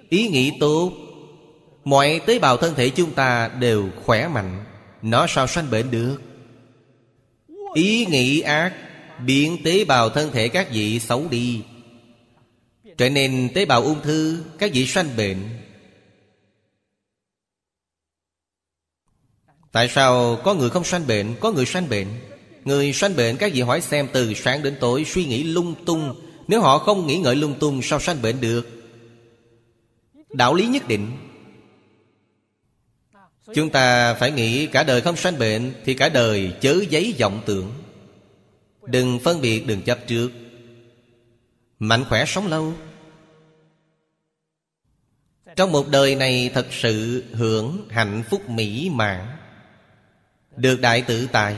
[0.10, 0.92] Ý nghĩ tốt.
[1.84, 4.64] Mọi tế bào thân thể chúng ta đều khỏe mạnh.
[5.02, 6.18] Nó sao sanh bệnh được.
[7.74, 8.74] Ý nghĩ ác
[9.26, 11.62] Biến tế bào thân thể các vị xấu đi.
[12.98, 15.38] Trở nên tế bào ung thư, Các vị sanh bệnh.
[19.74, 22.08] Tại sao có người không sanh bệnh, Có người sanh bệnh?
[22.66, 26.22] Người sanh bệnh, các vị hỏi xem từ sáng đến tối, Suy nghĩ lung tung.
[26.48, 28.70] Nếu họ không nghĩ ngợi lung tung, Sao sanh bệnh được?
[30.30, 31.12] Đạo lý nhất định.
[33.54, 37.42] Chúng ta phải nghĩ cả đời không sanh bệnh Thì cả đời chớ giấy vọng
[37.46, 37.72] tưởng.
[38.86, 40.32] Đừng phân biệt, đừng chấp trước.
[41.80, 42.74] Mạnh khỏe sống lâu.
[45.56, 49.28] Trong một đời này thật sự hưởng hạnh phúc mỹ mãn.
[50.58, 51.56] Được đại tự tại.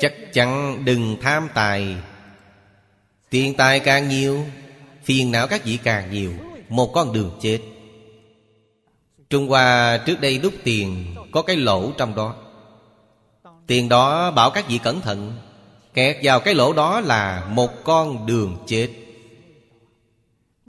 [0.00, 1.96] Chắc chắn đừng tham tài.
[3.30, 4.46] Tiền tài càng nhiều,
[5.04, 6.32] Phiền não các vị càng nhiều,
[6.68, 7.60] Một con đường chết.
[9.30, 12.36] Trung Hoa trước đây đúc tiền, Có cái lỗ trong đó.
[13.66, 15.32] Tiền đó bảo các vị cẩn thận,
[15.94, 18.88] Kẹt vào cái lỗ đó là Một con đường chết.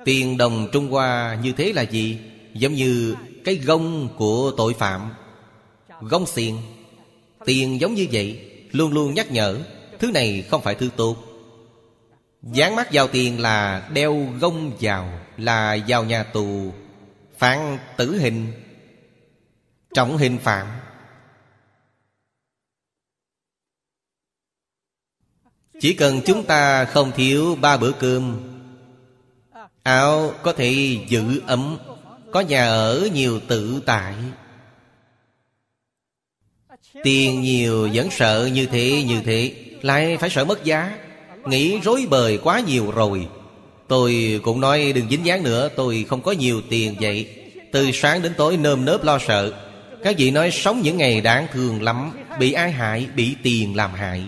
[0.05, 2.17] Tiền đồng Trung Hoa như thế là gì?
[2.53, 3.15] Giống như
[3.49, 5.13] cái gông của tội phạm.
[6.01, 6.55] Gông xiên
[7.45, 9.57] Tiền giống như vậy, Luôn luôn nhắc nhở,
[9.99, 11.17] Thứ này không phải thứ tốt.
[12.41, 16.73] Dán mắt vào tiền là đeo gông vào, Là vào nhà tù,
[17.37, 18.51] Phán tử hình,
[19.93, 20.67] Trọng hình phạm.
[25.81, 28.39] Chỉ cần chúng ta không thiếu ba bữa cơm,
[29.83, 31.77] Áo có thể giữ ấm.
[32.31, 34.13] Có nhà ở nhiều tự tại.
[37.03, 40.97] Tiền nhiều vẫn sợ như thế như thế, Lại phải sợ mất giá.
[41.45, 43.27] Nghĩ rối bời quá nhiều rồi.
[43.87, 47.29] Tôi cũng nói đừng dính dáng nữa, Tôi không có nhiều tiền vậy.
[47.71, 49.53] Từ sáng đến tối nơm nớp lo sợ.
[50.03, 53.93] Các vị nói sống những ngày đáng thương lắm, Bị ai hại, Bị tiền làm
[53.93, 54.23] hại.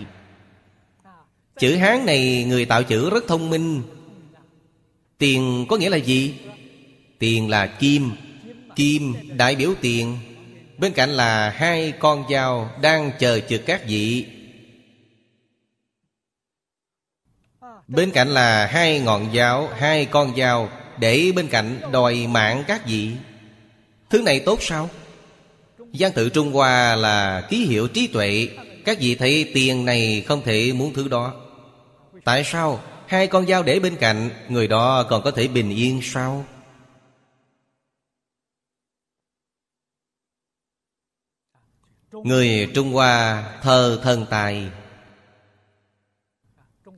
[1.58, 3.82] Chữ Hán này người tạo chữ rất thông minh.
[5.18, 6.34] Tiền có nghĩa là gì?
[7.22, 8.10] Tiền là kim
[8.76, 10.18] Kim đại biểu tiền.
[10.78, 14.26] Bên cạnh là hai con dao Đang chờ trực các vị.
[17.88, 20.68] Bên cạnh là hai ngọn dao, Hai con dao
[20.98, 23.10] Để bên cạnh đòi mạng các vị.
[24.10, 24.90] Thứ này tốt sao?
[25.92, 28.48] Giang tự Trung Hoa là ký hiệu trí tuệ.
[28.84, 31.34] Các vị thấy tiền này không thể muốn thứ đó.
[32.24, 36.00] Tại sao Hai con dao để bên cạnh, Người đó còn có thể bình yên
[36.02, 36.44] sao?
[42.12, 44.68] Người Trung Hoa thờ thần tài.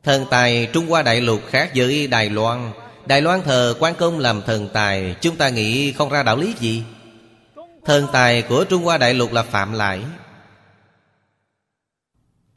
[0.02, 2.72] Thần tài, Trung Hoa đại lục khác với Đài Loan.
[3.06, 5.16] Đài Loan thờ quan công làm thần tài.
[5.20, 6.82] Chúng ta nghĩ không ra đạo lý gì.
[7.84, 10.00] Thần tài của Trung Hoa đại lục là phạm lại.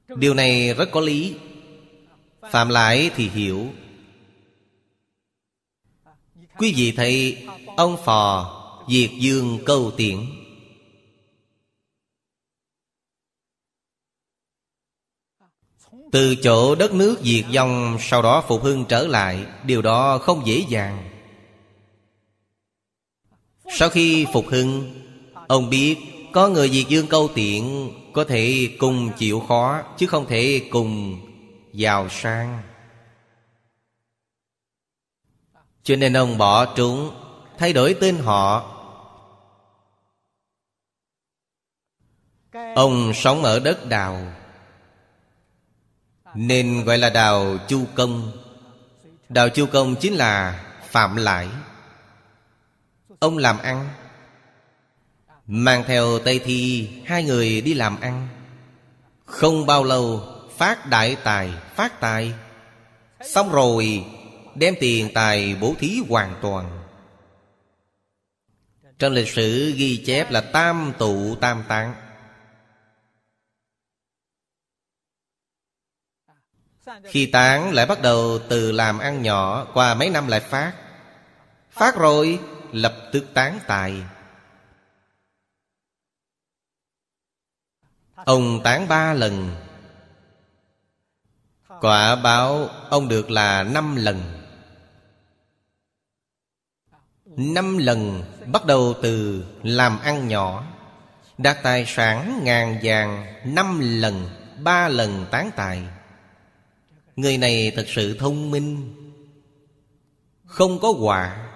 [0.07, 1.35] Điều này rất có lý.
[2.51, 3.67] Phạm lại thì hiểu.
[6.57, 7.45] Quý vị thấy
[7.77, 8.53] Ông Phò
[8.89, 10.36] Diệt Dương câu tiễn.
[16.17, 20.47] Từ chỗ đất nước diệt vong, Sau đó phục hưng trở lại, Điều đó không
[20.47, 21.09] dễ dàng.
[23.79, 25.01] Sau khi phục hưng,
[25.47, 25.97] Ông biết
[26.33, 31.19] Có người diệt dương câu tiện Có thể cùng chịu khó, Chứ không thể cùng
[31.73, 32.61] giàu sang.
[35.83, 37.11] Cho nên ông bỏ trốn,
[37.57, 38.73] Thay đổi tên họ.
[42.75, 44.21] Ông sống ở đất đào
[46.37, 48.31] nên gọi là đào chu công.
[49.29, 51.47] Đào chu công chính là phạm lãi.
[53.19, 53.89] Ông làm ăn,
[55.47, 58.27] Mang theo Tây Thi, Hai người đi làm ăn.
[59.25, 60.23] Không bao lâu,
[60.57, 62.33] Phát đại tài, Phát tài.
[63.21, 64.05] Xong rồi,
[64.55, 66.79] Đem tiền tài bố thí hoàn toàn.
[68.99, 71.93] Trong lịch sử ghi chép là tam tụ, tam tạng
[77.03, 80.73] Khi tán lại bắt đầu từ làm ăn nhỏ Qua mấy năm lại phát.
[81.71, 82.39] Phát rồi,
[82.71, 84.03] lập tức tán tài.
[88.15, 89.55] Ông tán ba lần.
[91.81, 94.21] Quả báo ông được là năm lần.
[97.25, 100.63] Năm lần bắt đầu từ làm ăn nhỏ.
[101.37, 104.29] Đạt tài sản ngàn vàng Năm lần,
[104.59, 105.83] Ba lần tán tài.
[107.17, 108.93] Người này thật sự thông minh.
[110.45, 111.47] Không có quả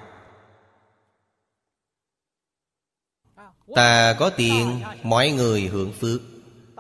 [3.76, 6.22] Ta có tiền, Mọi người hưởng phước.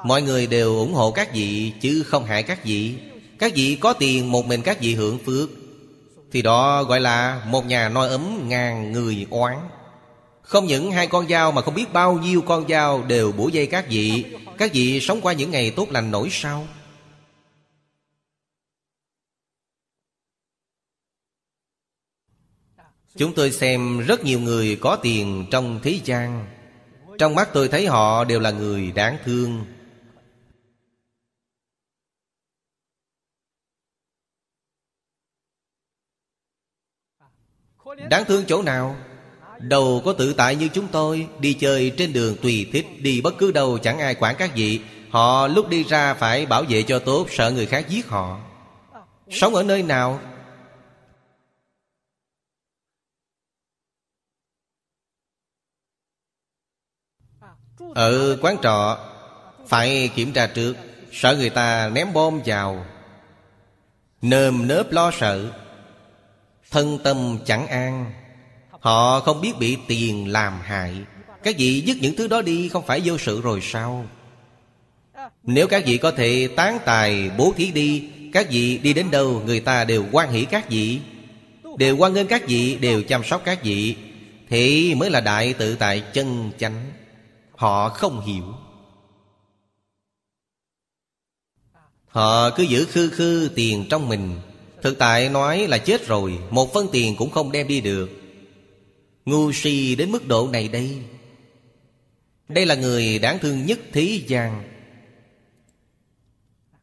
[0.05, 2.95] Mọi người đều ủng hộ các vị, Chứ không hại các vị.
[3.39, 5.49] Các vị có tiền, một mình các vị hưởng phước.
[6.31, 9.57] Thì đó gọi là Một nhà noi ấm ngàn người oán.
[10.41, 13.67] Không những hai con dao Mà không biết bao nhiêu con dao Đều bổ dây
[13.67, 14.25] các vị.
[14.57, 16.67] Các vị sống qua những ngày tốt lành nổi sao?
[23.17, 26.45] Chúng tôi xem rất nhiều người có tiền trong thế gian.
[27.17, 29.65] Trong mắt tôi thấy họ đều là người đáng thương.
[38.09, 38.95] Đáng thương chỗ nào?
[39.59, 43.37] Đầu có tự tại như chúng tôi, Đi chơi trên đường tùy thích, Đi bất
[43.37, 44.79] cứ đâu chẳng ai quản các vị.
[45.09, 48.39] Họ lúc đi ra phải bảo vệ cho tốt, Sợ người khác giết họ.
[49.29, 50.19] Sống ở nơi nào?
[57.95, 58.97] Ở quán trọ,
[59.67, 60.75] Phải kiểm tra trước,
[61.11, 62.85] Sợ người ta ném bom vào.
[64.21, 65.51] Nơm nớp lo sợ,
[66.71, 68.11] Thân tâm chẳng an.
[68.69, 70.93] Họ không biết bị tiền làm hại.
[71.43, 74.05] Các vị dứt những thứ đó đi Không phải vô sự rồi sao?
[75.43, 79.41] Nếu các vị có thể tán tài, bố thí đi, Các vị đi đến đâu
[79.45, 80.99] Người ta đều quan hỷ các vị.
[81.77, 83.95] Đều quan nghênh các vị, Đều chăm sóc các vị.
[84.49, 86.91] Thì mới là đại tự tại chân chánh.
[87.61, 88.43] Họ không hiểu.
[92.05, 94.39] Họ cứ giữ khư khư tiền trong mình.
[94.81, 98.09] Thực tại nói là chết rồi, Một phân tiền cũng không đem đi được.
[99.25, 101.03] Ngu si đến mức độ này đây.
[102.47, 104.63] Đây là người đáng thương nhất thế gian.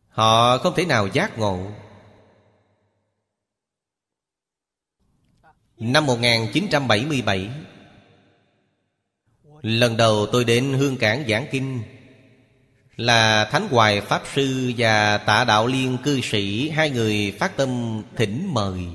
[0.09, 1.71] Họ không thể nào giác ngộ.
[5.79, 7.51] Năm 1977
[9.63, 11.83] Lần đầu tôi đến Hương Cảng giảng kinh
[12.97, 18.03] Là Thánh Hoài Pháp Sư và Tạ Đạo Liên cư sĩ, Hai người phát tâm
[18.17, 18.87] thỉnh mời.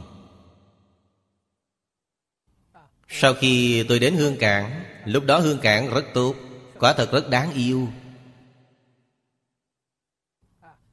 [3.10, 6.36] Sau khi tôi đến Hương Cảng, Lúc đó Hương Cảng rất tốt,
[6.80, 7.88] Quả thật rất đáng yêu.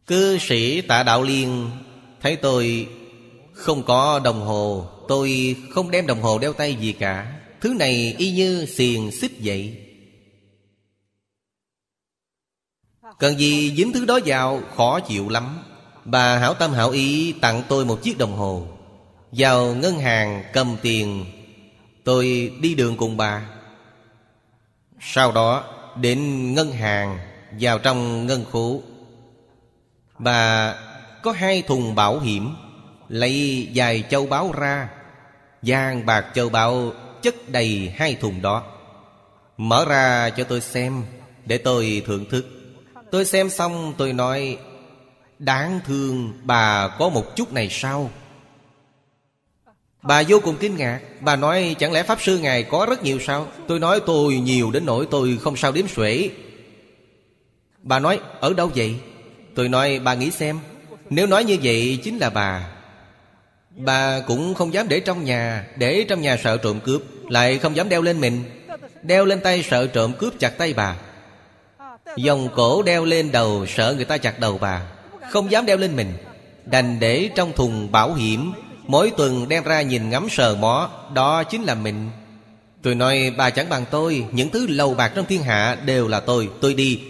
[0.06, 1.70] Cư sĩ Tạ Đạo Liên
[2.20, 2.88] Thấy tôi
[3.52, 7.39] không có đồng hồ, Tôi không đem đồng hồ đeo tay gì cả.
[7.61, 9.86] Thứ này y như xiềng xích vậy.
[13.18, 15.58] Cần gì dính thứ đó vào, Khó chịu lắm.
[16.04, 18.66] Bà hảo tâm hảo ý tặng tôi một chiếc đồng hồ.
[19.32, 21.24] Vào ngân hàng cầm tiền,
[22.04, 23.46] Tôi đi đường cùng bà.
[25.00, 25.64] Sau đó,
[25.96, 27.18] đến ngân hàng,
[27.61, 28.80] Vào trong ngân khố.
[30.18, 30.74] Bà
[31.22, 32.54] có hai thùng bảo hiểm,
[33.08, 34.88] Lấy vài châu báu ra,
[35.62, 36.92] vàng bạc châu báu
[37.22, 38.62] chất đầy hai thùng đó.
[39.56, 41.02] Mở ra cho tôi xem,
[41.46, 42.46] Để tôi thưởng thức.
[43.10, 44.58] Tôi xem xong, tôi nói,
[45.38, 48.10] Đáng thương, bà có một chút này sao?
[50.02, 51.00] Bà vô cùng kinh ngạc.
[51.20, 53.46] Bà nói, chẳng lẽ Pháp Sư Ngài có rất nhiều sao?
[53.68, 56.30] Tôi nói, tôi nhiều đến nỗi tôi không sao đếm xuể.
[57.82, 58.96] Bà nói, ở đâu vậy?
[59.54, 60.58] Tôi nói, bà nghĩ xem.
[61.10, 62.70] Nếu nói như vậy, chính là bà.
[63.76, 67.76] Bà cũng không dám để trong nhà, Để trong nhà sợ trộm cướp, Lại không
[67.76, 68.44] dám đeo lên mình.
[69.02, 70.96] Đeo lên tay sợ trộm cướp chặt tay bà.
[72.16, 74.82] Dòng cổ đeo lên đầu Sợ người ta chặt đầu bà.
[75.30, 76.12] Không dám đeo lên mình.
[76.64, 78.52] Đành để trong thùng bảo hiểm.
[78.86, 82.10] Mỗi tuần đem ra nhìn ngắm sờ mó, Đó chính là mình.
[82.82, 86.20] Tôi nói, bà chẳng bằng tôi, Những thứ lầu bạc trong thiên hạ đều là
[86.20, 87.00] tôi Tôi đi.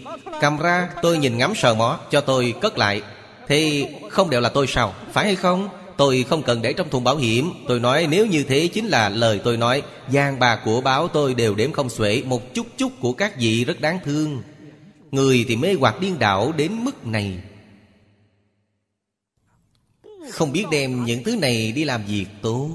[0.40, 3.02] Cầm ra, tôi nhìn ngắm sờ mó, Cho tôi cất lại.
[3.48, 5.68] Thì không đều là tôi sao, Phải hay không?
[6.01, 7.51] Tôi không cần để trong thùng bảo hiểm.
[7.68, 9.82] Tôi nói, nếu như thế chính là lời tôi nói.
[10.12, 12.22] Giang bà của báo tôi đều đếm không xuể.
[12.22, 14.42] Một chút chút của các vị rất đáng thương.
[15.11, 17.42] Người thì mê hoặc điên đảo đến mức này.
[20.30, 22.70] Không biết đem những thứ này đi làm việc tốt.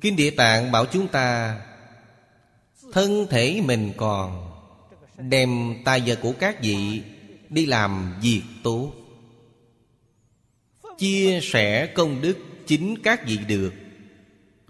[0.00, 1.60] Kinh Địa Tạng bảo chúng ta,
[2.92, 4.50] Thân thể mình còn,
[5.18, 7.02] Đem tài vật của các vị
[7.48, 8.92] Đi làm việc tốt.
[11.02, 13.72] Chia sẻ công đức chính các vị được.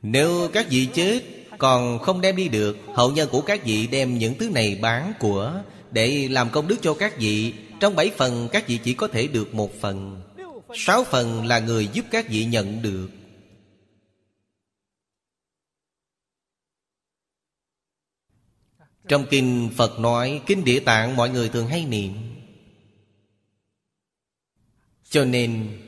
[0.02, 1.22] Nếu các vị chết,
[1.58, 5.12] Còn không đem đi được Hậu nhân của các vị đem những thứ này bán
[5.20, 7.54] của, Để làm công đức cho các vị.
[7.80, 10.22] Trong bảy phần, các vị chỉ có thể được một phần.
[10.74, 13.08] Sáu phần là người giúp các vị nhận được.
[19.08, 22.12] Trong kinh Phật nói, Kinh Địa Tạng mọi người thường hay niệm.
[25.10, 25.78] Cho nên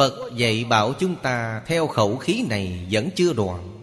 [0.00, 3.80] Phật dạy bảo chúng ta Theo khẩu khí này vẫn chưa đoạn.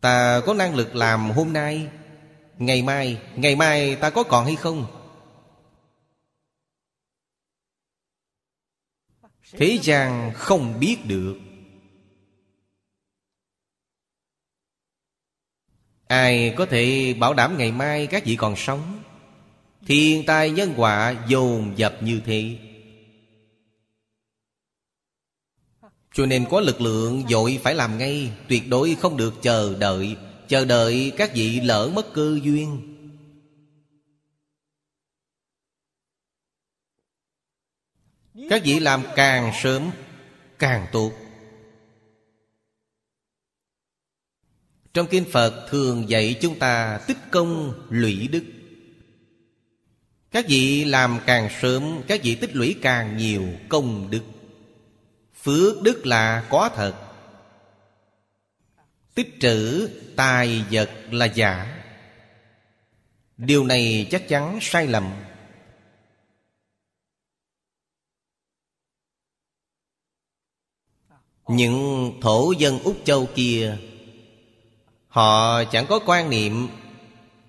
[0.00, 1.88] Ta có năng lực làm hôm nay,
[2.58, 4.86] Ngày mai Ngày mai ta có còn hay không?
[9.52, 11.38] Thế gian không biết được.
[16.06, 19.02] Ai có thể bảo đảm ngày mai các vị còn sống?
[19.86, 22.58] Thiên tai nhân quả dồn dập như thế.
[26.14, 30.16] Cho nên có lực lượng dội phải làm ngay, Tuyệt đối không được chờ đợi.
[30.48, 32.88] Chờ đợi các vị lỡ mất cơ duyên.
[38.50, 39.90] Các vị làm càng sớm,
[40.58, 41.12] càng tốt.
[44.94, 48.44] Trong Kinh Phật thường dạy chúng ta tích công lũy đức.
[50.30, 54.22] Các vị làm càng sớm, Các vị tích lũy càng nhiều công đức.
[55.42, 56.94] Phước đức là có thật.
[59.14, 61.82] Tích trữ tài vật là giả.
[63.36, 65.12] Điều này chắc chắn sai lầm.
[71.48, 73.78] Những thổ dân Úc Châu kia,
[75.12, 76.68] Họ chẳng có quan niệm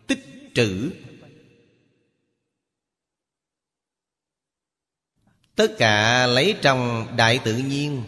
[0.07, 0.91] tích trữ
[5.55, 8.03] Tất cả lấy trong đại tự nhiên.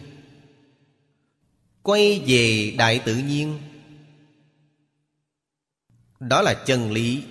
[1.82, 3.58] Quay về đại tự nhiên.
[6.20, 7.22] Đó là chân lý.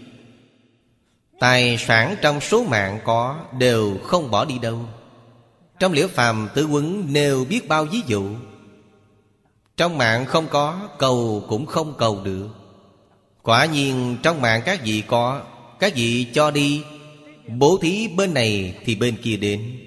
[1.39, 4.85] Tài sản trong số mạng có Đều không bỏ đi đâu.
[5.79, 8.35] Trong liễu phàm tứ quấn nêu biết bao ví dụ.
[9.77, 12.47] Trong mạng không có, Cầu cũng không cầu được.
[13.43, 15.41] Quả nhiên trong mạng các vị có,
[15.79, 16.83] Các vị cho đi.
[17.47, 19.84] Bố thí bên này thì bên kia đến.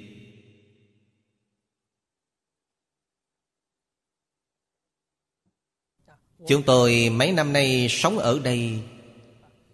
[6.49, 8.81] Chúng tôi mấy năm nay sống ở đây.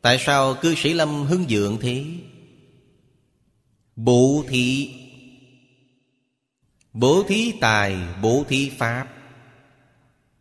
[0.01, 2.05] Tại sao cư sĩ Lâm hưng dượng thế?
[3.97, 4.95] Bố thí.
[6.93, 9.09] Bố thí tài, bố thí pháp.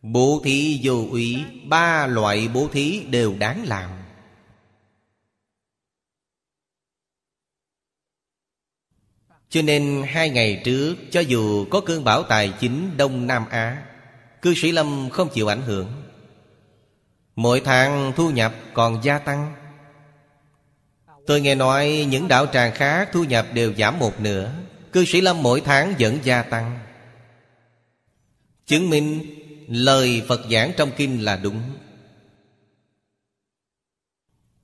[0.02, 3.90] Bố thí vô úy Ba loại bố thí đều đáng làm.
[9.50, 13.86] Cho nên hai ngày trước Cho dù có cơn bão tài chính Đông Nam Á
[14.42, 16.03] Cư sĩ Lâm không chịu ảnh hưởng.
[17.36, 19.54] Mỗi tháng thu nhập còn gia tăng.
[21.28, 24.54] Tôi nghe nói những đạo tràng khác thu nhập đều giảm một nửa.
[24.92, 26.80] Cư sĩ Lâm mỗi tháng vẫn gia tăng.
[28.66, 29.36] Chứng minh
[29.68, 31.62] lời Phật giảng trong kinh là đúng.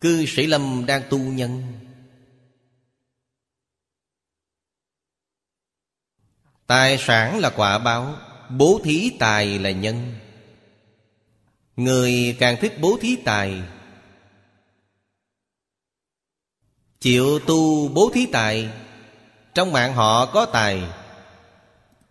[0.01, 1.63] Cư sĩ Lâm đang tu nhân.
[6.67, 8.15] Tài sản là quả báo,
[8.49, 10.15] Bố thí tài là nhân.
[11.79, 13.61] Người càng thích bố thí tài.
[16.99, 18.69] Chịu tu bố thí tài,
[19.53, 20.83] Trong mạng họ có tài.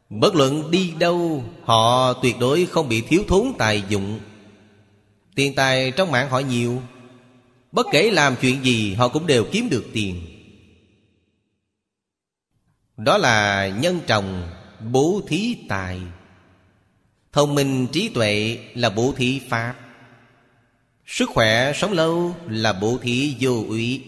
[0.08, 4.20] Bất luận đi đâu, Họ tuyệt đối không bị thiếu thốn tài dụng.
[5.34, 6.82] Tiền tài trong mạng họ nhiều,
[7.72, 10.26] Bất kể làm chuyện gì Họ cũng đều kiếm được tiền.
[12.96, 14.50] Đó là nhân trồng
[14.92, 16.00] Bố thí tài.
[17.38, 19.74] Thông minh trí tuệ là bố thí pháp.
[21.06, 24.04] Sức khỏe sống lâu là bố thí vô úy.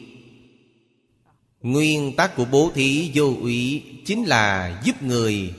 [1.62, 5.54] Nguyên tắc của bố thí vô úy Chính là giúp người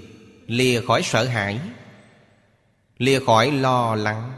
[0.47, 1.59] lìa khỏi sợ hãi,
[2.97, 4.31] Lìa khỏi lo lắng.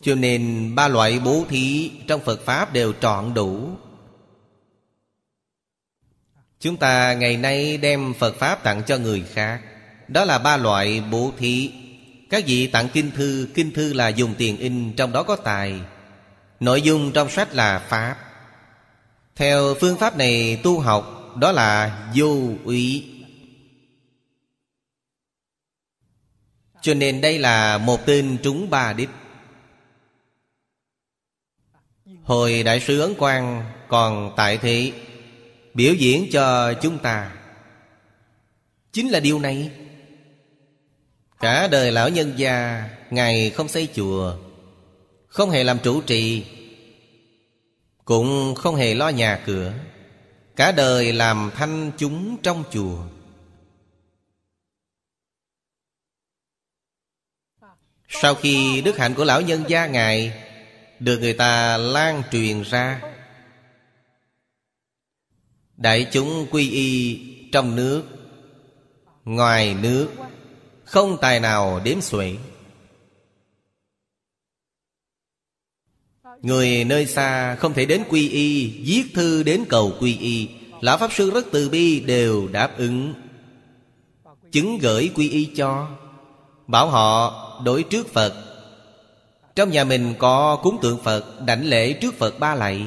[0.00, 3.70] Cho nên ba loại bố thí trong Phật Pháp đều trọn đủ.
[6.60, 9.60] Chúng ta ngày nay đem Phật Pháp tặng cho người khác.
[10.08, 11.72] Đó là ba loại bố thí.
[12.30, 15.80] Các vị tặng kinh thư Kinh thư là dùng tiền in, Trong đó có tài.
[16.60, 18.16] Nội dung trong sách là Pháp.
[19.36, 23.04] Theo phương pháp này tu học, Đó là vô úy.
[26.82, 29.08] Cho nên đây là một tên trúng ba đích.
[32.22, 34.92] Hồi Đại sứ Ấn Quang còn tại thị
[35.74, 37.32] biểu diễn cho chúng ta.
[38.92, 39.70] Chính là điều này.
[41.40, 44.36] Cả đời lão nhân gia, ngài không xây chùa,
[45.26, 46.44] không hề làm trụ trì,
[48.04, 49.72] cũng không hề lo nhà cửa.
[50.56, 52.98] Cả đời làm thanh chúng trong chùa.
[58.08, 60.32] Sau khi đức hạnh của lão nhân gia ngài
[61.00, 63.09] được người ta lan truyền ra
[65.80, 67.18] Đại chúng quy y
[67.52, 68.02] trong nước,
[69.24, 70.08] Ngoài nước,
[70.84, 72.36] Không tài nào đếm xuể.
[76.42, 80.48] Người nơi xa không thể đến quy y, Viết thư đến cầu quy y.
[80.80, 83.14] Lão Pháp Sư rất từ bi đều đáp ứng.
[84.52, 85.88] Chứng gửi quy y cho,
[86.66, 87.32] Bảo họ
[87.64, 88.34] đối trước Phật.
[89.54, 92.86] Trong nhà mình có cúng tượng Phật, Đảnh lễ trước Phật ba lạy.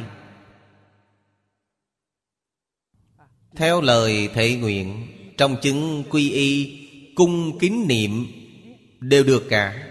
[3.56, 6.80] Theo lời thệ nguyện, Trong chứng quy y,
[7.16, 8.28] Cung kính niệm
[9.00, 9.88] Đều được cả.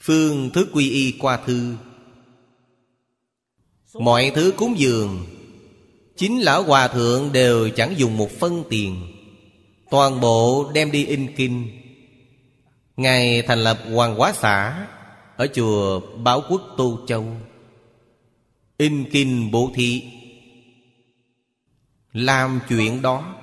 [0.00, 1.74] Phương thức quy y qua thư.
[3.94, 5.26] Mọi thứ cúng dường,
[6.16, 9.12] Chính lão hòa thượng đều chẳng dùng một phân tiền.
[9.90, 11.68] Toàn bộ đem đi in kinh.
[12.96, 14.86] Ngài thành lập hoàng hóa xã
[15.36, 17.26] Ở chùa Bảo Quốc Tô Châu.
[18.78, 20.02] In kinh bố thị
[22.14, 23.34] làm chuyện đó.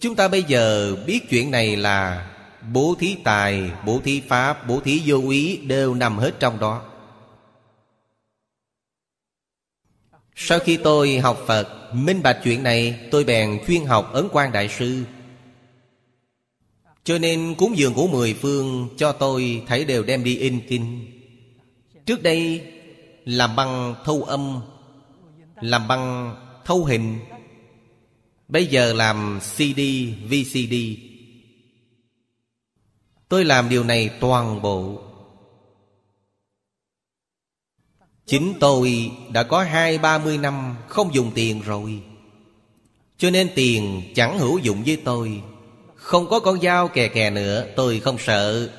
[0.00, 2.28] Chúng ta bây giờ biết chuyện này là
[2.72, 6.82] Bố thí tài, bố thí pháp, bố thí vô ý Đều nằm hết trong đó.
[10.34, 14.52] Sau khi tôi học Phật Minh bạch chuyện này Tôi bèn chuyên học Ấn quan
[14.52, 15.04] Đại Sư.
[17.04, 21.06] Cho nên cúng dường của mười phương Cho tôi thấy đều đem đi in kinh.
[22.06, 22.66] Trước đây
[23.24, 24.60] Làm băng thâu âm
[25.60, 27.18] Làm băng thâu hình
[28.52, 29.80] Bây giờ làm CD,
[30.28, 30.74] VCD
[33.28, 35.02] Tôi làm điều này toàn bộ.
[38.26, 42.02] Chính tôi đã có hai ba mươi năm không dùng tiền rồi.
[43.16, 45.42] Cho nên tiền chẳng hữu dụng với tôi.
[45.94, 48.70] Không có con dao kè kè nữa Tôi không sợ.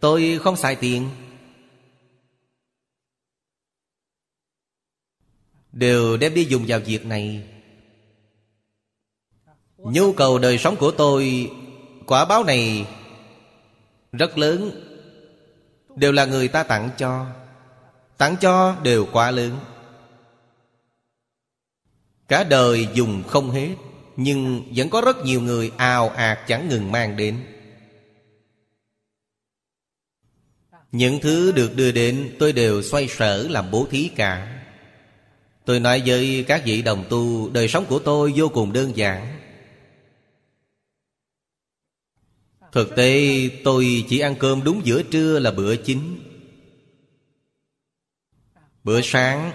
[0.00, 1.08] Tôi không xài tiền.
[5.72, 7.51] Đều đem đi dùng vào việc này.
[9.84, 11.50] Nhu cầu đời sống của tôi,
[12.06, 12.86] Quả báo này
[14.12, 14.70] Rất lớn.
[15.96, 17.26] Đều là người ta tặng cho.
[18.18, 19.58] Tặng cho đều quá lớn.
[22.28, 23.74] Cả đời dùng không hết,
[24.16, 27.44] Nhưng vẫn có rất nhiều người ào ạt chẳng ngừng mang đến.
[30.92, 34.62] Những thứ được đưa đến, tôi đều xoay sở làm bố thí cả.
[35.64, 39.41] Tôi nói với các vị đồng tu, Đời sống của tôi vô cùng đơn giản.
[42.72, 46.18] Thực tế, tôi chỉ ăn cơm đúng giữa trưa là bữa chính
[48.84, 49.52] Bữa sáng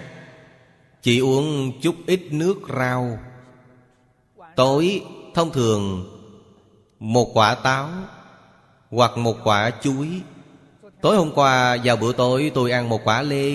[1.02, 3.18] Chỉ uống chút ít nước rau.
[4.56, 5.02] Tối,
[5.34, 6.06] thông thường,
[6.98, 7.88] Một quả táo
[8.90, 10.08] Hoặc một quả chuối.
[11.00, 13.52] Tối hôm qua, vào bữa tối, tôi ăn một quả lê.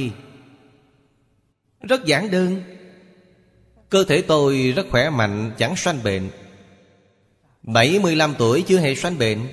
[1.82, 2.64] Rất giản đơn.
[3.90, 6.30] Cơ thể tôi rất khỏe mạnh, Chẳng sanh bệnh.
[7.64, 9.48] 75 tuổi chưa hề sanh bệnh.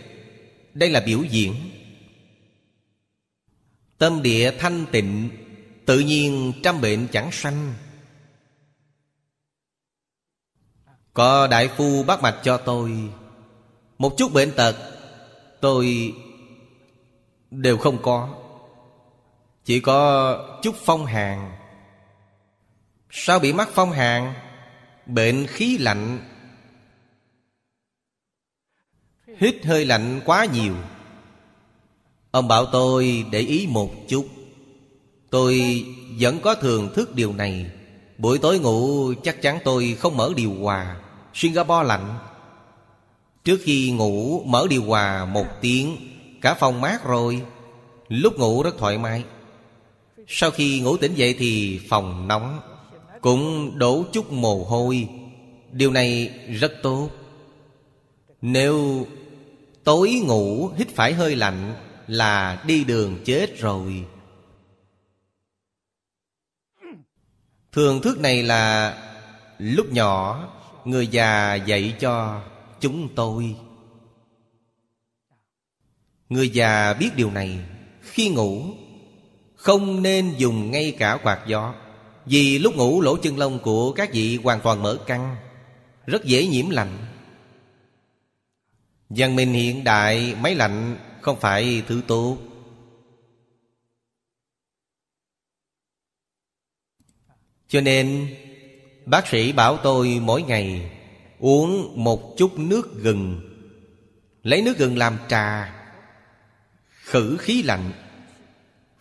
[0.74, 1.54] Đây là biểu diễn.
[3.98, 5.30] Tâm địa thanh tịnh,
[5.86, 7.74] Tự nhiên trăm bệnh chẳng sanh.
[11.14, 12.92] Có đại phu bắt mạch cho tôi.
[13.98, 14.76] Một chút bệnh tật,
[15.60, 16.14] Tôi
[17.50, 18.36] đều không có.
[19.64, 21.52] Chỉ có chút phong hàn.
[23.10, 24.34] Sao bị mắc phong hàn?
[25.06, 26.18] Bệnh khí lạnh.
[29.38, 30.74] Hít hơi lạnh quá nhiều.
[32.30, 34.28] Ông bảo tôi để ý một chút.
[35.30, 35.84] Tôi
[36.20, 37.66] vẫn có thường thức điều này.
[38.18, 40.96] Buổi tối ngủ chắc chắn tôi không mở điều hòa,
[41.34, 42.18] Singapore lạnh.
[43.44, 45.96] Trước khi ngủ, mở điều hòa một tiếng,
[46.40, 47.42] Cả phòng mát rồi.
[48.08, 49.24] Lúc ngủ rất thoải mái.
[50.28, 52.60] Sau khi ngủ tỉnh dậy thì phòng nóng,
[53.20, 55.08] Cũng đổ chút mồ hôi.
[55.72, 57.08] Điều này rất tốt.
[58.42, 59.06] Nếu
[59.84, 61.74] tối ngủ, hít phải hơi lạnh
[62.06, 64.04] Là đi đường chết rồi.
[67.72, 68.96] Thường thức này là
[69.58, 70.48] lúc nhỏ,
[70.84, 72.42] người già dạy cho
[72.80, 73.56] chúng tôi.
[76.28, 77.58] Người già biết điều này.
[78.02, 78.62] Khi ngủ,
[79.56, 81.74] Không nên dùng ngay cả quạt gió,
[82.26, 85.36] Vì lúc ngủ lỗ chân lông của các vị hoàn toàn mở căng
[86.06, 87.09] Rất dễ nhiễm lạnh.
[89.10, 92.38] Văn minh hiện đại, máy lạnh không phải thứ tốt.
[97.68, 98.36] Cho nên,
[99.06, 100.90] Bác sĩ bảo tôi mỗi ngày
[101.38, 103.40] Uống một chút nước gừng.
[104.42, 105.74] Lấy nước gừng làm trà,
[106.88, 107.92] Khử khí lạnh.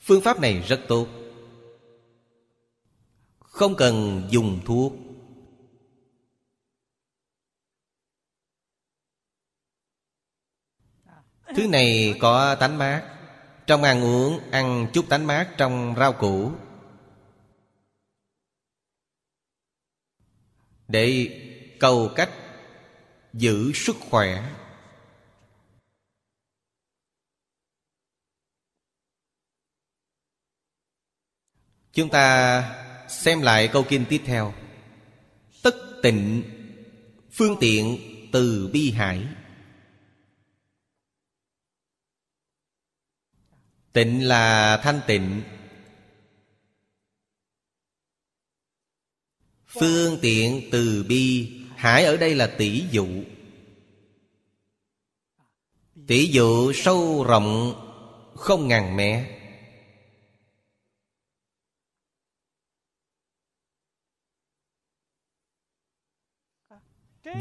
[0.01, 1.07] Phương pháp này rất tốt.
[3.39, 4.93] Không cần dùng thuốc.
[11.56, 13.04] Thứ này có tánh mát.
[13.68, 16.52] Trong ăn uống, Ăn chút tánh mát trong rau củ.
[20.88, 21.30] Để
[21.80, 22.30] cầu cách
[23.34, 24.43] Giữ sức khỏe.
[31.93, 32.64] Chúng ta
[33.08, 34.54] xem lại câu kinh tiếp theo.
[35.64, 36.43] Tất tịnh,
[37.32, 37.97] Phương tiện
[38.32, 39.28] từ bi hải.
[44.00, 45.41] Tịnh là thanh tịnh.
[49.66, 53.08] Phương tiện từ bi, Hải ở đây là tỷ dụ.
[56.08, 57.74] Tỷ dụ sâu rộng,
[58.36, 59.39] Không ngàn mẹ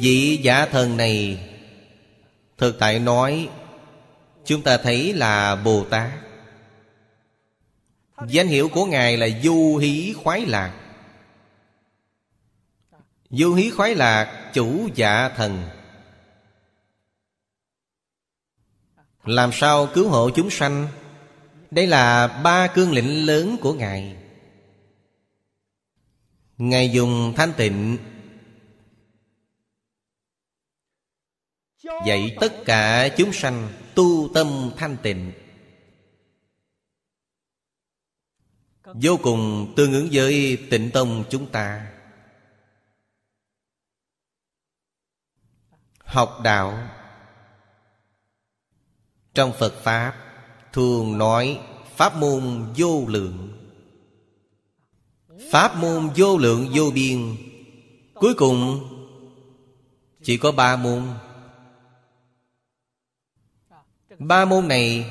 [0.00, 1.40] Vị giả thần này,
[2.56, 3.48] Thực tại nói,
[4.44, 6.27] Chúng ta thấy là Bồ Tát.
[8.26, 10.94] Danh hiệu của Ngài là Du Hí Khoái Lạc.
[13.30, 15.68] Du Hí Khoái Lạc, Chủ dạ thần.
[19.24, 20.88] Làm sao cứu hộ chúng sanh?
[21.70, 24.16] Đây là ba cương lĩnh lớn của Ngài.
[26.58, 27.98] Ngài dùng thanh tịnh,
[32.06, 35.32] Dạy tất cả chúng sanh tu tâm thanh tịnh.
[38.94, 41.92] Vô cùng tương ứng với tịnh tông chúng ta.
[45.98, 46.88] Học đạo.
[49.34, 50.14] Trong Phật Pháp,
[50.72, 51.60] Thường nói
[51.96, 53.48] Pháp môn vô lượng.
[55.52, 57.36] Pháp môn vô lượng vô biên.
[58.14, 58.88] Cuối cùng,
[60.22, 61.02] Chỉ có ba môn.
[64.18, 65.06] Ba môn này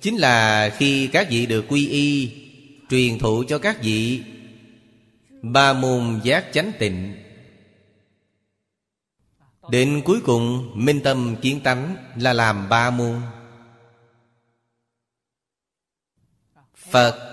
[0.00, 2.47] Chính là khi các vị được quy y
[2.88, 4.24] Truyền thụ cho các vị.
[5.42, 7.22] Ba môn giác chánh tịnh.
[9.70, 13.20] Đến cuối cùng, Minh tâm kiến tánh Là làm ba môn.
[16.74, 17.28] Phật,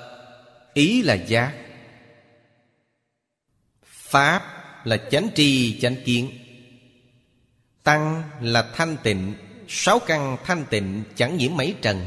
[0.74, 1.54] Ý là giác.
[3.84, 4.42] Pháp
[4.86, 6.32] là chánh tri, chánh kiến.
[7.84, 9.34] Tăng là thanh tịnh,
[9.68, 12.06] Sáu căn thanh tịnh chẳng nhiễm mấy trần.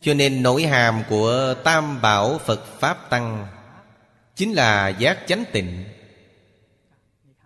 [0.00, 3.46] Cho nên nội hàm của Tam Bảo Phật Pháp Tăng
[4.36, 5.84] Chính là giác chánh tịnh.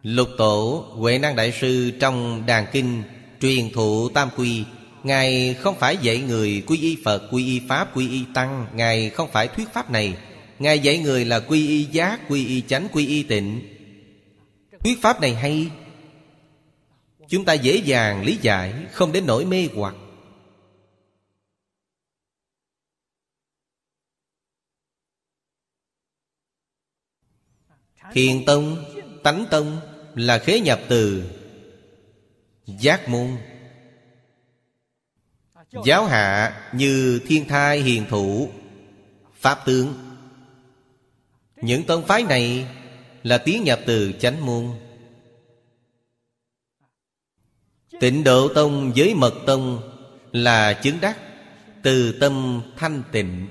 [0.03, 3.03] Lục tổ Huệ Năng Đại Sư trong Đàn Kinh
[3.41, 4.65] Truyền thụ Tam Quy
[5.05, 8.67] Ngài không phải dạy người quy y Phật, quy y Pháp, quy y Tăng.
[8.75, 10.17] Ngài không phải thuyết Pháp này.
[10.59, 13.61] Ngài dạy người là quy y giác, quy y chánh, quy y tịnh.
[14.85, 15.71] Thuyết Pháp này hay.
[17.29, 19.95] Chúng ta dễ dàng lý giải Không đến nỗi mê hoặc.
[28.13, 28.85] Thiền Tông,
[29.23, 29.81] Tánh Tông
[30.15, 31.31] Là khế nhập từ
[32.67, 33.29] Giác môn.
[35.85, 38.49] Giáo hạ như thiên thai hiền thủ
[39.35, 39.95] Pháp tướng.
[41.57, 42.67] Những tông phái này
[43.23, 44.71] Là tiến nhập từ chánh môn.
[48.01, 49.93] Tịnh độ tông với mật tông
[50.33, 51.19] Là chứng đắc
[51.83, 53.47] Từ tâm thanh tịnh.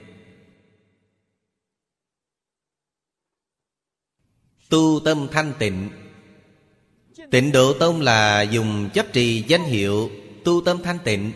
[4.74, 5.90] Tu tâm thanh tịnh.
[7.32, 10.10] Tịnh độ tông là dùng chấp trì danh hiệu
[10.44, 11.32] Tu tâm thanh tịnh.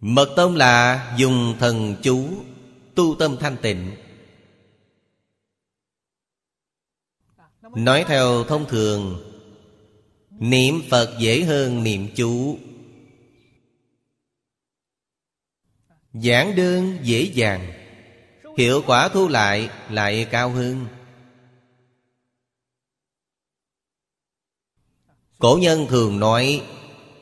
[0.00, 2.28] Mật tông là dùng thần chú
[2.94, 3.90] Tu tâm thanh tịnh.
[7.76, 9.32] Nói theo thông thường,
[10.30, 12.58] Niệm Phật dễ hơn niệm chú.
[16.12, 17.72] Giảng đơn dễ dàng,
[18.58, 20.86] Hiệu quả thu lại lại cao hơn.
[25.44, 26.62] Cổ nhân thường nói,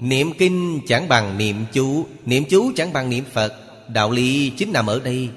[0.00, 3.54] Niệm kinh chẳng bằng niệm chú Niệm chú chẳng bằng niệm Phật.
[3.88, 5.28] Đạo lý chính nằm ở đây.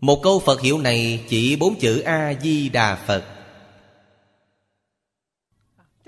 [0.00, 3.24] Một câu Phật hiệu này chỉ bốn chữ A-di-đà Phật.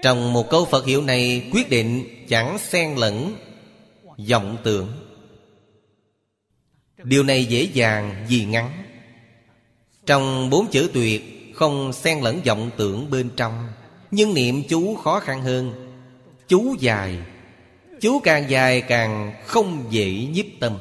[0.03, 3.37] Trong một câu Phật hiệu này quyết định chẳng xen lẫn
[4.31, 4.93] vọng tưởng.
[7.03, 8.71] Điều này dễ dàng vì ngắn.
[10.07, 13.69] Trong bốn chữ tuyệt không xen lẫn vọng tưởng bên trong.
[14.15, 15.73] Nhưng niệm chú khó khăn hơn.
[16.49, 17.19] Chú dài,
[18.01, 20.79] Chú càng dài càng không dễ nhiếp tâm.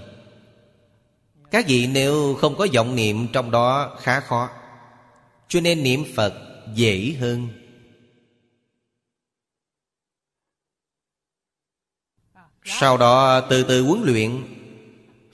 [1.51, 4.49] Các vị nếu không có vọng niệm trong đó khá khó.
[5.47, 6.33] Cho nên niệm Phật
[6.73, 7.47] dễ hơn.
[12.63, 14.43] Sau đó từ từ huấn luyện.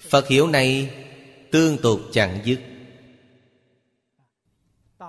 [0.09, 0.89] Phật hiểu này
[1.51, 2.59] tương tục chẳng dứt.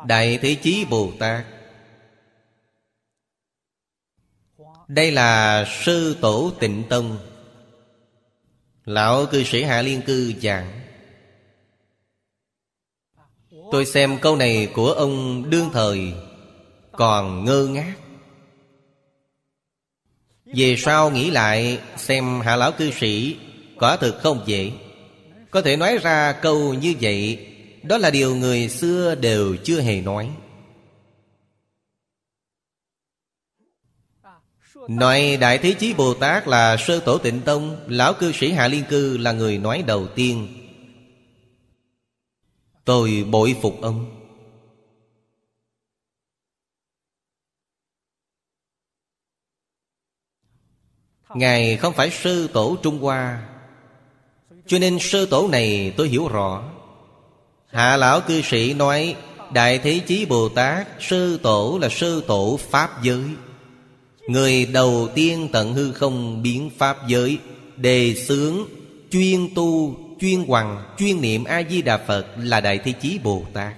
[0.06, 1.59] Đại Thế Chí Bồ Tát
[4.90, 7.18] Đây là Sư Tổ Tịnh Tông.
[8.84, 10.80] Lão cư sĩ Hạ Liên Cư giảng.
[13.72, 16.12] Tôi xem câu này của ông đương thời,
[16.92, 17.94] Còn ngơ ngác.
[20.44, 23.36] Về sau nghĩ lại, Xem hạ lão cư sĩ
[23.78, 24.72] Quả thực không dễ.
[25.50, 27.46] Có thể nói ra câu như vậy,
[27.82, 30.30] Đó là điều người xưa đều chưa hề nói.
[34.88, 38.68] Nói Đại Thế Chí Bồ Tát là Sơ Tổ Tịnh Tông, Lão cư sĩ Hạ
[38.68, 40.48] Liên Cư là người nói đầu tiên.
[42.84, 44.16] Tôi bội phục ông.
[51.34, 53.48] Ngài không phải sư tổ Trung Hoa.
[54.66, 56.72] Cho nên sư tổ này tôi hiểu rõ.
[57.66, 59.16] Hạ lão cư sĩ nói,
[59.52, 63.24] Đại Thế Chí Bồ Tát Sư tổ là sư tổ Pháp giới.
[64.28, 67.38] Người đầu tiên tận hư không biến Pháp giới
[67.76, 68.56] Đề xướng
[69.10, 73.44] chuyên tu chuyên hoằng, chuyên niệm a di đà phật là đại thế chí bồ
[73.52, 73.74] tát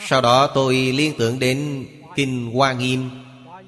[0.00, 3.10] sau đó tôi liên tưởng đến kinh hoa nghiêm.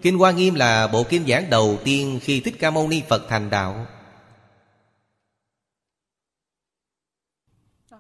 [0.03, 3.27] Kinh hoa nghiêm là bộ kinh giảng đầu tiên khi thích ca mâu ni phật
[3.29, 3.87] thành đạo.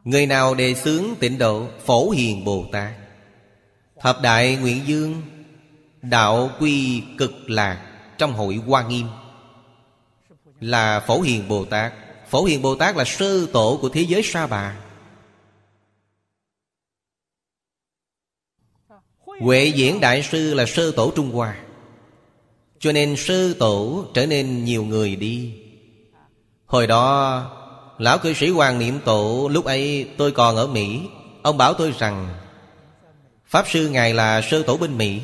[0.05, 2.93] Người nào đề xướng tịnh độ phổ hiền bồ tát
[4.01, 5.23] thập đại nguyện dương
[6.03, 9.07] đạo quy cực lạc trong hội hoa nghiêm.
[10.61, 11.93] Là Phổ Hiền Bồ Tát.
[12.31, 14.77] Phổ Hiền Bồ Tát là sơ tổ của thế giới Sa Bà.
[19.41, 21.57] Huệ Diễn Đại Sư là sơ tổ Trung Hoa.
[22.79, 25.55] Cho nên sơ tổ trở nên nhiều người đi.
[26.67, 27.53] Hồi đó,
[27.99, 31.01] Lão cư sĩ Hoàng Niệm Tổ Lúc ấy tôi còn ở Mỹ.
[31.43, 32.29] Ông bảo tôi rằng
[33.47, 35.21] Pháp sư Ngài là sơ tổ bên Mỹ.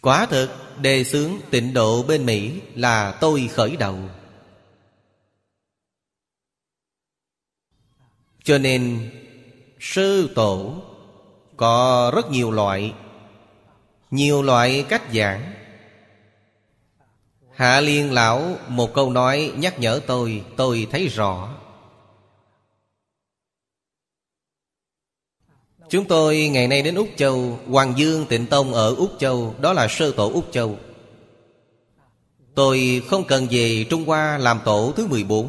[0.00, 0.50] Quả thực,
[0.80, 3.98] đề xướng tịnh độ bên Mỹ là tôi khởi đầu.
[8.44, 9.10] Cho nên,
[9.80, 10.82] sư tổ
[11.56, 12.94] có rất nhiều loại
[14.10, 15.54] Nhiều loại cách giảng.
[17.54, 21.59] Hạ Liên Lão một câu nói nhắc nhở tôi Tôi thấy rõ.
[25.90, 29.72] Chúng tôi ngày nay đến Úc Châu, Hoàng Dương, Tịnh Tông ở Úc Châu, Đó
[29.72, 30.78] là sơ tổ Úc Châu.
[32.54, 35.48] Tôi không cần về Trung Hoa làm tổ thứ 14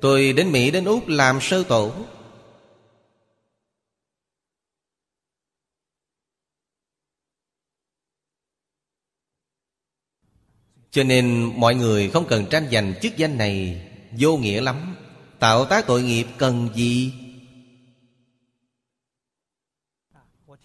[0.00, 1.92] Tôi đến Mỹ, đến Úc làm sơ tổ.
[10.90, 13.82] Cho nên mọi người không cần tranh giành chức danh này,
[14.18, 14.96] Vô nghĩa lắm.
[15.38, 17.12] Tạo tác tội nghiệp cần gì?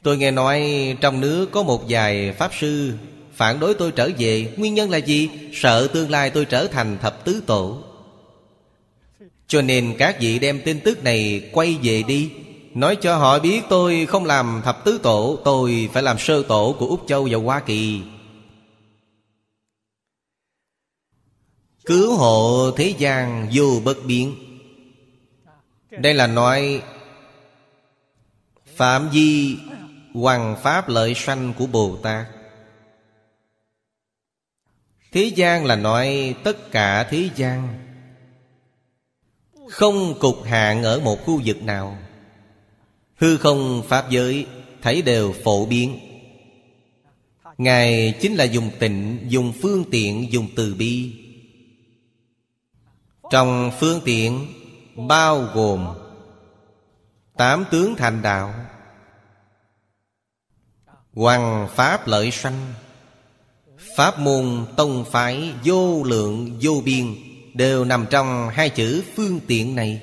[0.03, 0.61] Tôi nghe nói
[1.01, 2.93] trong nước có một vài Pháp sư
[3.33, 4.53] Phản đối tôi trở về.
[4.57, 5.29] Nguyên nhân là gì?
[5.53, 7.77] Sợ tương lai tôi trở thành thập tứ tổ.
[9.47, 12.31] Cho nên các vị đem tin tức này quay về đi.
[12.73, 16.75] Nói cho họ biết tôi không làm thập tứ tổ, Tôi phải làm sơ tổ
[16.79, 18.01] của Úc Châu và Hoa Kỳ.
[21.85, 24.35] Cứu hộ thế gian vô bất biến.
[25.91, 26.81] Đây là nói
[28.75, 29.57] Phạm vi
[30.13, 32.25] Hoàng Pháp lợi sanh của Bồ Tát.
[35.11, 37.79] Thế gian là nói tất cả thế gian.
[39.69, 41.97] Không cục hạn ở một khu vực nào.
[43.15, 44.47] Hư không Pháp giới
[44.81, 45.99] Thấy đều phổ biến.
[47.57, 51.13] Ngài chính là dùng tịnh Dùng phương tiện, dùng từ bi.
[53.31, 54.47] Trong phương tiện
[54.95, 55.87] Bao gồm
[57.37, 58.53] Tám tướng thành đạo
[61.13, 62.73] Hoàng Pháp lợi sanh.
[63.97, 67.15] Pháp môn tông phái vô lượng vô biên
[67.53, 70.01] Đều nằm trong hai chữ phương tiện này.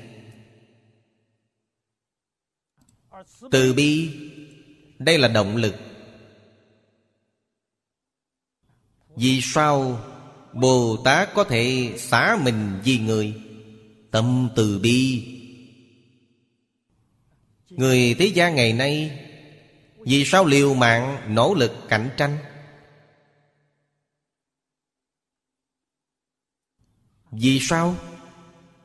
[3.50, 4.10] Từ bi,
[4.98, 5.74] Đây là động lực.
[9.16, 10.00] Vì sao
[10.52, 13.34] Bồ Tát có thể xả mình vì người?
[14.10, 15.24] Tâm từ bi.
[17.70, 19.27] Người thế gian ngày nay
[20.08, 22.38] vì sao liều mạng nỗ lực cạnh tranh?
[27.30, 27.94] Vì sao?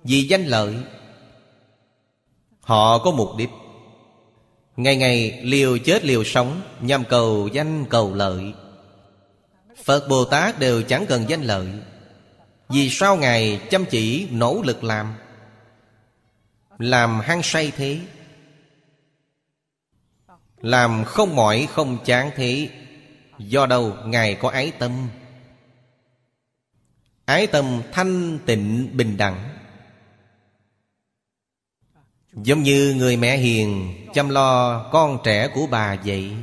[0.03, 0.75] Vì danh lợi.
[2.61, 3.49] Họ có mục đích.
[4.75, 8.53] Ngày ngày liều chết liều sống, Nhằm cầu danh, cầu lợi.
[9.83, 11.67] Phật Bồ Tát đều chẳng cần danh lợi.
[12.69, 15.13] Vì sao Ngài chăm chỉ nỗ lực làm?
[16.77, 17.99] Làm hăng say thế.
[20.63, 22.69] Làm không mỏi, không chán thế.
[23.37, 25.09] Do đâu Ngài có ái tâm?
[27.25, 29.57] Ái tâm thanh tịnh bình đẳng.
[32.33, 36.35] Giống như người mẹ hiền Chăm lo con trẻ của bà vậy.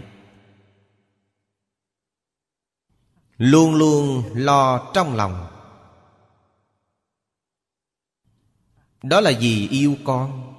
[3.38, 5.46] Luôn luôn lo trong lòng.
[9.02, 10.49] Đó là vì yêu con.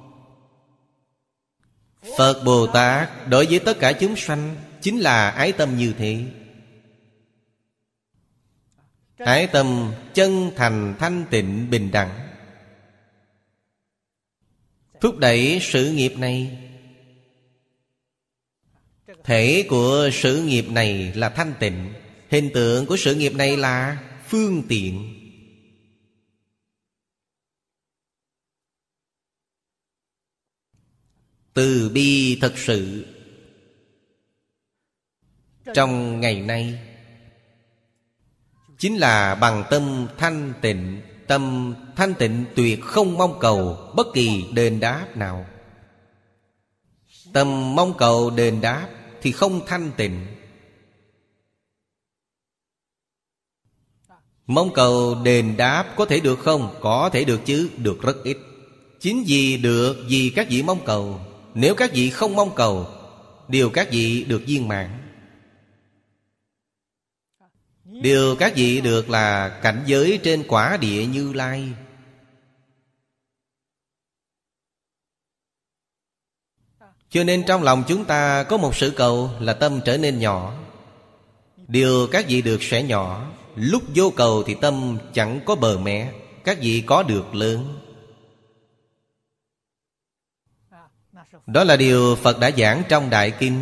[2.18, 6.24] Phật Bồ Tát đối với tất cả chúng sanh Chính là ái tâm như thế.
[9.18, 12.28] Ái tâm chân thành thanh tịnh bình đẳng.
[15.02, 16.58] Thúc đẩy sự nghiệp này.
[19.24, 21.94] Thể của sự nghiệp này là thanh tịnh.
[22.30, 23.98] Hình tượng của sự nghiệp này là
[24.28, 25.21] phương tiện.
[31.54, 33.06] Từ bi thật sự.
[35.74, 36.80] Trong ngày nay
[38.78, 44.46] Chính là bằng tâm thanh tịnh Tâm thanh tịnh tuyệt không mong cầu Bất kỳ
[44.54, 45.46] đền đáp nào.
[47.34, 48.90] Tâm mong cầu đền đáp
[49.22, 50.26] Thì không thanh tịnh.
[54.48, 56.76] Mong cầu đền đáp có thể được không?
[56.82, 58.38] Có thể được chứ, được rất ít.
[59.00, 61.20] Chính vì được vì các vị mong cầu.
[61.54, 62.88] Nếu các vị không mong cầu,
[63.48, 64.90] Điều các vị được viên mãn.
[67.84, 71.70] Điều các vị được là cảnh giới trên quả địa như lai.
[77.10, 80.54] Cho nên trong lòng chúng ta có một sự cầu là tâm trở nên nhỏ.
[81.68, 86.14] Điều các vị được sẽ nhỏ, Lúc vô cầu thì tâm chẳng có bờ mẹ
[86.44, 87.81] Các vị có được lớn.
[91.54, 93.62] Đó là điều Phật đã giảng trong Đại Kinh.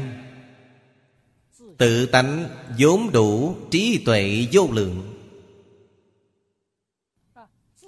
[1.77, 2.45] Tự tánh
[2.79, 5.15] vốn đủ, trí tuệ vô lượng.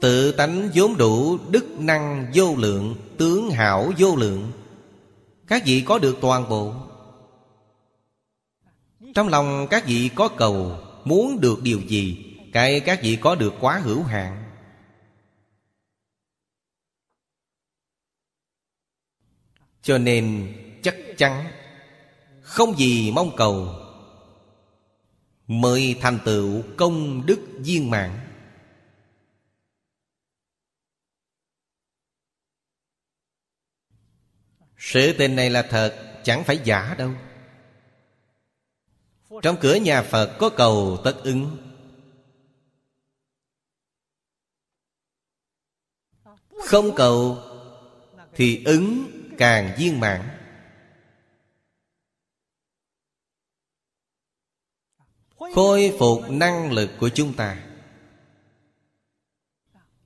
[0.02, 4.52] Tự tánh vốn đủ, đức năng vô lượng, Tướng hảo vô lượng.
[5.48, 6.74] Các vị có được toàn bộ.
[9.16, 13.54] Trong lòng các vị có cầu, Muốn được điều gì, Cái các vị có được
[13.60, 14.41] quá hữu hạn.
[19.82, 20.54] Cho nên
[20.84, 21.52] chắc chắn
[22.42, 23.76] Không gì mong cầu.
[25.48, 28.20] Mới thành tựu công đức viên mãn.
[34.78, 37.12] Sự tình này là thật, Chẳng phải giả đâu.
[39.42, 41.58] Trong cửa nhà Phật có cầu tất ứng.
[46.66, 47.38] Không cầu
[48.34, 50.22] Thì ứng càng viên mãn.
[55.56, 57.58] Khôi phục năng lực của chúng ta.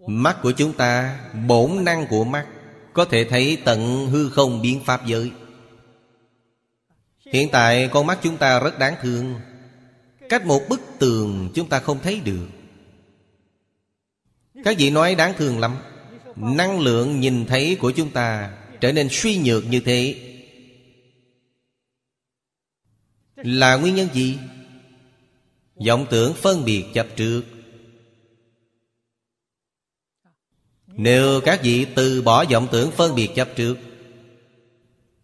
[0.07, 2.47] Mắt của chúng ta, Bổn năng của mắt,
[2.93, 5.31] Có thể thấy tận hư không biến pháp giới.
[7.25, 9.39] Hiện tại, con mắt chúng ta rất đáng thương.
[10.29, 12.47] Cách một bức tường chúng ta không thấy được.
[14.63, 15.77] Các vị nói đáng thương lắm.
[16.35, 18.51] Năng lượng nhìn thấy của chúng ta
[18.85, 20.15] Trở nên suy nhược như thế.
[23.35, 24.37] Là nguyên nhân gì?
[25.87, 27.43] vọng tưởng phân biệt chấp trước.
[30.87, 33.77] Nếu các vị từ bỏ vọng tưởng phân biệt chấp trước,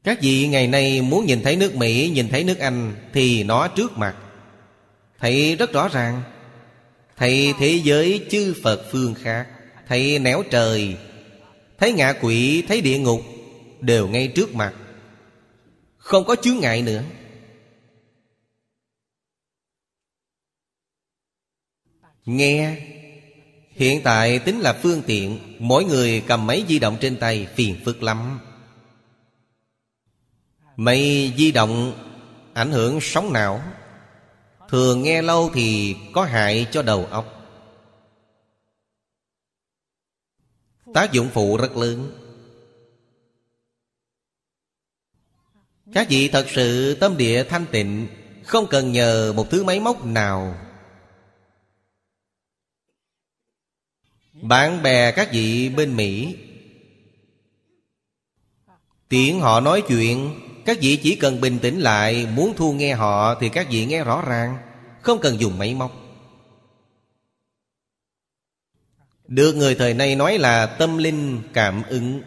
[0.03, 3.67] các vị ngày nay muốn nhìn thấy nước mỹ, nhìn thấy nước anh thì nó
[3.67, 4.15] trước mặt.
[5.19, 6.21] Thấy rất rõ ràng.
[7.17, 9.47] Thấy thế giới chư phật phương khác.
[9.87, 10.95] Thấy néo trời,
[11.77, 13.21] thấy ngạ quỷ, thấy địa ngục
[13.81, 14.73] đều ngay trước mặt.
[15.97, 17.03] Không có chướng ngại nữa.
[22.25, 22.87] Nghe,
[23.71, 27.81] Hiện tại tính là phương tiện, Mỗi người cầm máy di động trên tay Phiền
[27.85, 28.39] phức lắm.
[30.75, 31.93] Máy di động
[32.53, 33.61] Ảnh hưởng sóng não.
[34.69, 37.41] Thường nghe lâu thì có hại cho đầu óc.
[40.93, 42.20] Tác dụng phụ rất lớn.
[45.93, 48.07] Các vị thật sự tâm địa thanh tịnh,
[48.45, 50.55] Không cần nhờ một thứ máy móc nào.
[54.33, 56.37] Bạn bè các vị bên Mỹ
[59.09, 63.35] Tiện họ nói chuyện, Các vị chỉ cần bình tĩnh lại, Muốn thu nghe họ
[63.39, 64.57] thì các vị nghe rõ ràng,
[65.01, 65.91] Không cần dùng máy móc.
[69.27, 72.21] Được người thời nay nói là tâm linh cảm ứng.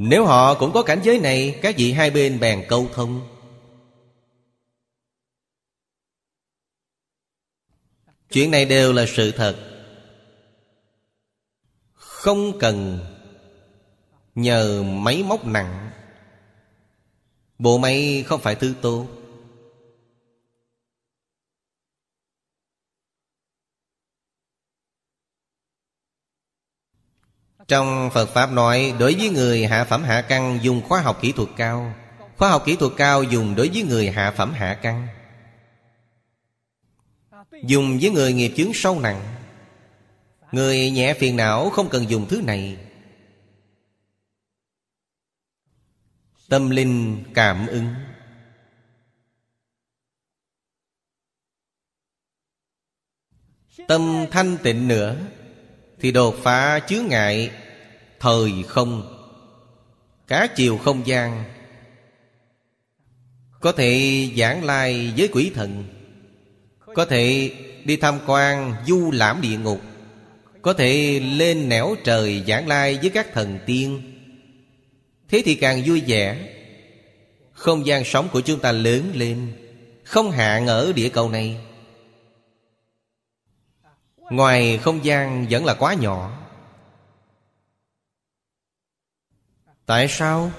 [0.00, 3.28] Nếu họ cũng có cảnh giới này, Các vị hai bên bèn câu thông.
[8.30, 9.56] Chuyện này đều là sự thật.
[11.94, 12.98] Không cần
[14.34, 15.90] Nhờ máy móc nặng.
[17.58, 19.06] Bộ máy không phải thứ tốt.
[27.68, 31.32] Trong Phật Pháp nói, Đối với người hạ phẩm hạ căn, Dùng khoa học kỹ
[31.32, 31.94] thuật cao.
[32.36, 35.08] Khoa học kỹ thuật cao dùng đối với người hạ phẩm hạ căn.
[37.64, 39.34] Dùng với người nghiệp chướng sâu nặng.
[40.52, 42.76] Người nhẹ phiền não không cần dùng thứ này.
[46.48, 47.94] Tâm linh cảm ứng.
[53.88, 55.16] Tâm thanh tịnh nữa.
[56.00, 57.50] Thì đột phá chướng ngại
[58.20, 59.14] Thời không,
[60.26, 61.44] Cá chiều không gian.
[63.60, 65.84] Có thể giảng lai với quỷ thần,
[66.94, 67.52] Có thể
[67.84, 69.80] đi tham quan du lãm địa ngục,
[70.62, 74.14] Có thể lên nẻo trời giảng lai với các thần tiên.
[75.28, 76.36] Thế thì càng vui vẻ.
[77.52, 79.52] Không gian sống của chúng ta lớn lên,
[80.04, 81.56] Không hạn ở địa cầu này.
[84.30, 86.38] Ngoài không gian vẫn là quá nhỏ.
[89.86, 90.52] Tại sao?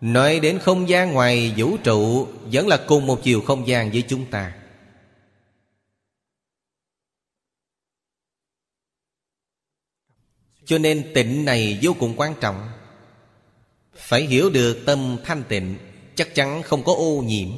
[0.00, 4.04] Nói đến không gian ngoài vũ trụ, Vẫn là cùng một chiều không gian với
[4.08, 4.58] chúng ta.
[10.64, 12.68] Cho nên tịnh này vô cùng quan trọng.
[13.94, 15.76] Phải hiểu được tâm thanh tịnh,
[16.14, 17.48] Chắc chắn không có ô nhiễm.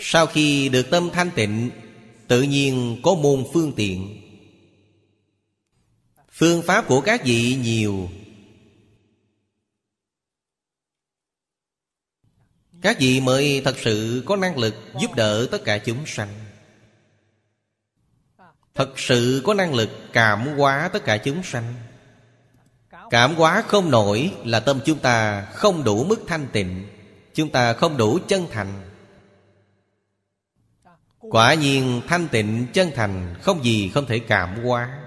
[0.00, 1.70] Sau khi được tâm thanh tịnh
[2.28, 4.22] Tự nhiên có môn phương tiện.
[6.32, 8.08] Phương pháp của các vị nhiều.
[12.82, 16.28] Các vị mới thật sự có năng lực giúp đỡ tất cả chúng sanh.
[18.74, 21.74] Thật sự có năng lực cảm hóa tất cả chúng sanh.
[23.10, 26.86] Cảm hóa không nổi là tâm chúng ta không đủ mức thanh tịnh,
[27.36, 28.82] Chúng ta không đủ chân thành.
[31.30, 34.98] Quả nhiên thanh tịnh chân thành, Không gì không thể cảm hóa.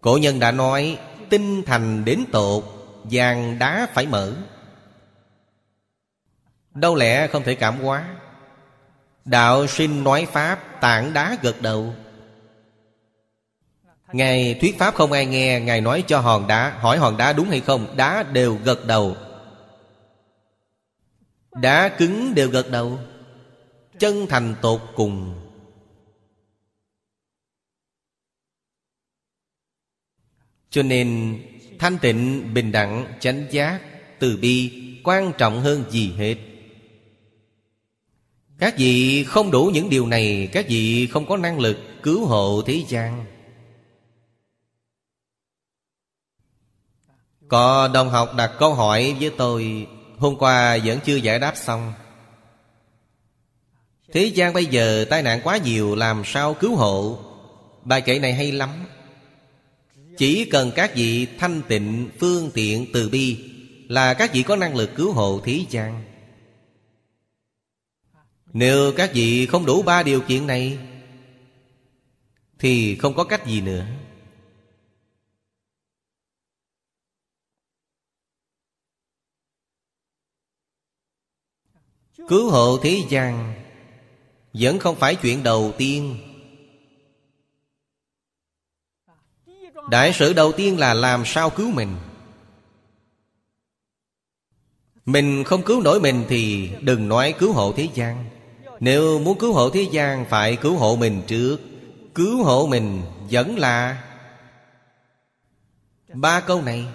[0.00, 0.98] Cổ nhân đã nói,
[1.30, 2.64] Tinh thành đến tột,
[3.04, 4.32] vàng đá phải mở.
[6.74, 8.08] Đâu lẽ không thể cảm hóa?
[9.24, 11.94] Đạo sinh nói Pháp, tảng đá gật đầu.
[14.12, 17.50] Ngài thuyết Pháp không ai nghe, Ngài nói cho hòn đá, Hỏi hòn đá đúng
[17.50, 19.16] hay không, Đá đều gật đầu.
[21.52, 22.98] Đá cứng đều gật đầu
[23.98, 25.34] Chân thành tột cùng.
[30.70, 31.38] Cho nên
[31.78, 33.80] Thanh tịnh, bình đẳng, chánh giác
[34.18, 34.72] Từ bi
[35.04, 36.36] quan trọng hơn gì hết.
[38.58, 42.62] Các vị không đủ những điều này Các vị không có năng lực cứu hộ
[42.66, 43.24] thế gian.
[47.48, 49.86] Có đồng học đặt câu hỏi với tôi
[50.22, 51.92] Hôm qua vẫn chưa giải đáp xong.
[54.12, 57.18] Thế gian bây giờ tai nạn quá nhiều, Làm sao cứu hộ?
[57.84, 58.86] Bài kể này hay lắm.
[60.18, 63.38] Chỉ cần các vị thanh tịnh, Phương tiện từ bi
[63.88, 66.04] Là các vị có năng lực cứu hộ thế gian.
[68.52, 70.78] Nếu các vị không đủ ba điều kiện này,
[72.58, 73.84] Thì không có cách gì nữa.
[82.28, 83.54] Cứu hộ thế gian
[84.52, 86.16] Vẫn không phải chuyện đầu tiên.
[89.90, 91.96] Đại sự đầu tiên là làm sao cứu mình.
[95.04, 98.24] Mình không cứu nổi mình thì đừng nói cứu hộ thế gian.
[98.80, 101.58] Nếu muốn cứu hộ thế gian phải cứu hộ mình trước.
[102.14, 104.02] Cứu hộ mình vẫn là
[106.14, 106.86] Ba câu này.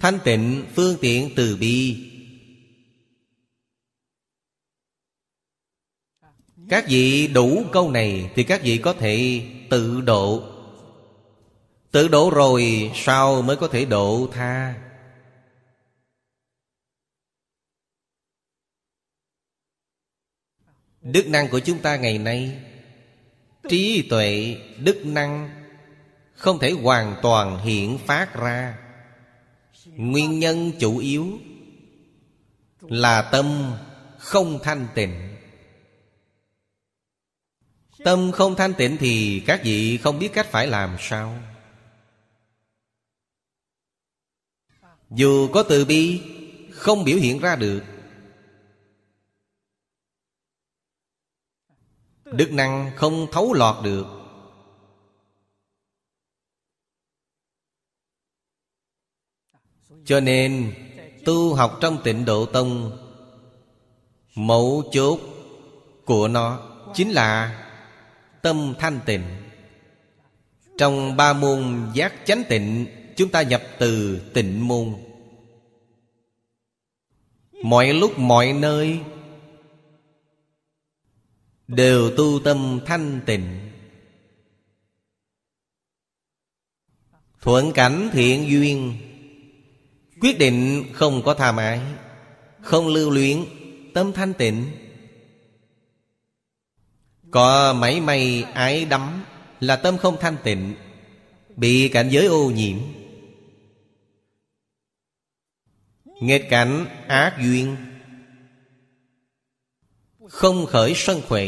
[0.00, 2.08] Thanh tịnh, phương tiện, từ bi.
[6.72, 10.42] Các vị đủ câu này Thì các vị có thể tự độ.
[11.90, 14.74] Tự độ rồi Sao mới có thể độ tha.
[21.02, 22.62] Đức năng của chúng ta ngày nay
[23.68, 25.50] Trí tuệ, đức năng
[26.34, 28.78] Không thể hoàn toàn hiện phát ra.
[29.86, 31.26] Nguyên nhân chủ yếu
[32.80, 33.72] Là tâm
[34.18, 35.31] không thanh tịnh.
[38.04, 41.38] Tâm không thanh tịnh thì các vị không biết cách phải làm sao.
[45.10, 46.22] Dù có từ bi,
[46.70, 47.82] Không biểu hiện ra được.
[52.24, 54.06] Đức năng không thấu lọt được.
[60.04, 60.74] Cho nên,
[61.24, 62.98] tu học trong tịnh độ tông
[64.34, 65.20] mẫu chốt
[66.04, 67.58] của nó Chính là
[68.42, 69.22] tâm thanh tịnh.
[70.78, 72.86] Trong ba môn giác chánh tịnh,
[73.16, 74.94] Chúng ta nhập từ tịnh môn.
[77.64, 79.00] Mọi lúc mọi nơi
[81.68, 83.70] Đều tu tâm thanh tịnh.
[87.40, 88.96] Thuận cảnh thiện duyên,
[90.20, 91.80] Quyết định không có tham ái,
[92.60, 93.44] Không lưu luyến,
[93.94, 94.64] Tâm thanh tịnh.
[97.32, 99.24] Có mấy may ái đắm
[99.60, 100.74] Là tâm không thanh tịnh
[101.56, 102.78] Bị cảnh giới ô nhiễm.
[106.04, 107.76] Nghịch cảnh ác duyên
[110.28, 111.46] Không khởi sân khỏe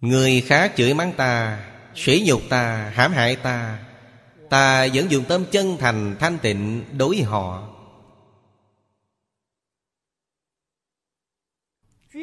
[0.00, 3.84] Người khác chửi mắng ta Sỉ nhục ta, hãm hại ta
[4.50, 7.69] Ta vẫn dùng tâm chân thành thanh tịnh đối họ.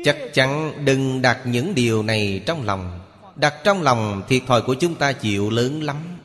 [0.08, 3.00] Chắc chắn đừng đặt những điều này trong lòng.
[3.36, 6.18] Đặt trong lòng, thiệt thòi của chúng ta chịu lớn lắm.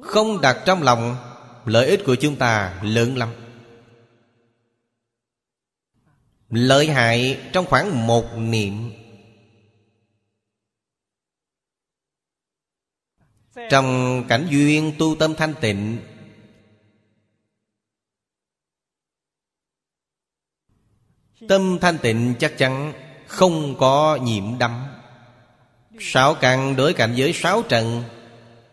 [0.00, 1.16] Không đặt trong lòng,
[1.64, 3.28] Lợi ích của chúng ta lớn lắm.
[6.48, 8.92] Lợi hại trong khoảng một niệm.
[13.70, 15.98] Trong cảnh duyên tu tâm thanh tịnh
[21.48, 22.92] Tâm thanh tịnh chắc chắn,
[23.26, 24.86] không có nhiễm đắm.
[26.00, 28.04] Sáu căn đối cảnh giới sáu trần,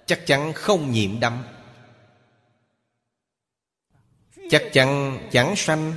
[0.05, 1.43] Chắc chắn không nhiễm đắm.
[4.49, 5.93] Chắc chắn chẳng sanh,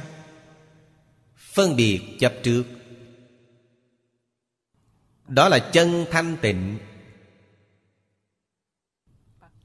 [1.37, 2.65] Phân biệt chấp trước.
[5.29, 6.79] Đó là chân thanh tịnh.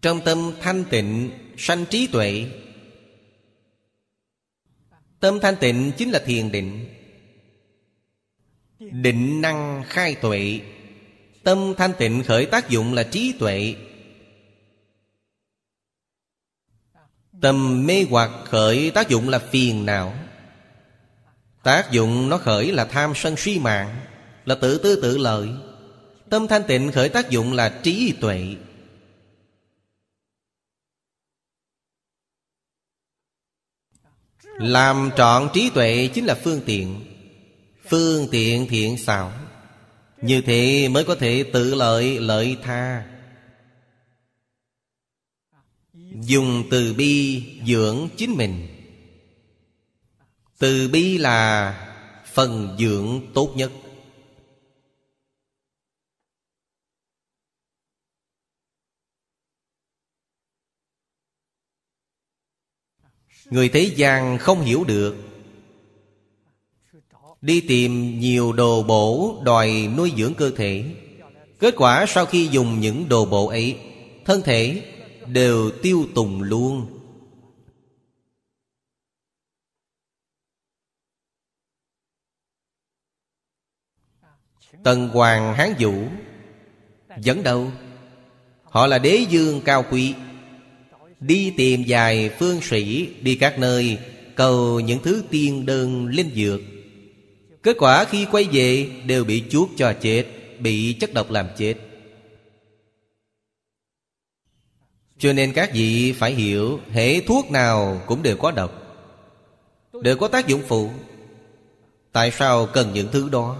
[0.02, 2.52] Trong tâm thanh tịnh, sanh trí tuệ.
[5.20, 7.01] Tâm thanh tịnh chính là thiền định.
[8.90, 10.60] Định năng khai tuệ.
[11.44, 13.76] Tâm thanh tịnh khởi tác dụng là trí tuệ.
[17.42, 20.14] Tâm mê hoặc khởi tác dụng là phiền não.
[21.64, 24.00] Tác dụng nó khởi là tham sân suy mạng,
[24.46, 25.50] Là tự tư tự lợi.
[26.30, 28.56] Tâm thanh tịnh khởi tác dụng là trí tuệ.
[34.44, 37.11] Làm trọn trí tuệ chính là phương tiện.
[37.92, 39.32] Phương tiện thiện xảo.
[40.22, 43.06] Như thế mới có thể tự lợi lợi tha.
[46.22, 48.68] Dùng từ bi dưỡng chính mình.
[50.60, 51.74] Từ bi là
[52.34, 53.72] phần dưỡng tốt nhất.
[63.46, 65.31] Người thế gian không hiểu được
[67.42, 70.86] Đi tìm nhiều đồ bổ đòi nuôi dưỡng cơ thể.
[71.60, 73.78] Kết quả sau khi dùng những đồ bộ ấy,
[74.26, 74.84] Thân thể
[75.28, 76.86] đều tiêu tùng luôn.
[84.84, 85.94] Tần Hoàng Hán Vũ
[87.18, 87.72] Dẫn đầu
[88.64, 90.14] Họ là đế dương cao quý.
[91.20, 93.98] Đi tìm dài phương sĩ Đi các nơi,
[94.36, 96.71] Cầu những thứ tiên đơn linh dược.
[97.64, 100.26] Kết quả khi quay về Đều bị chuốt cho chết,
[100.60, 101.76] Bị chất độc làm chết.
[105.18, 108.72] Cho nên các vị phải hiểu, Hệ thuốc nào cũng đều có độc,
[110.02, 110.90] Đều có tác dụng phụ.
[112.12, 113.58] Tại sao cần những thứ đó?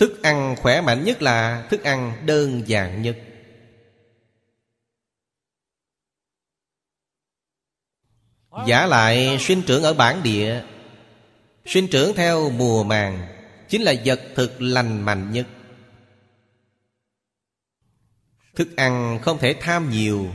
[0.00, 3.18] Thức ăn khỏe mạnh nhất là Thức ăn đơn giản nhất.
[8.66, 10.62] Giả lại, sinh trưởng ở bản địa.
[11.66, 13.28] Sinh trưởng theo mùa màng,
[13.68, 15.46] Chính là vật thực lành mạnh nhất.
[18.54, 20.26] Thức ăn không thể tham nhiều.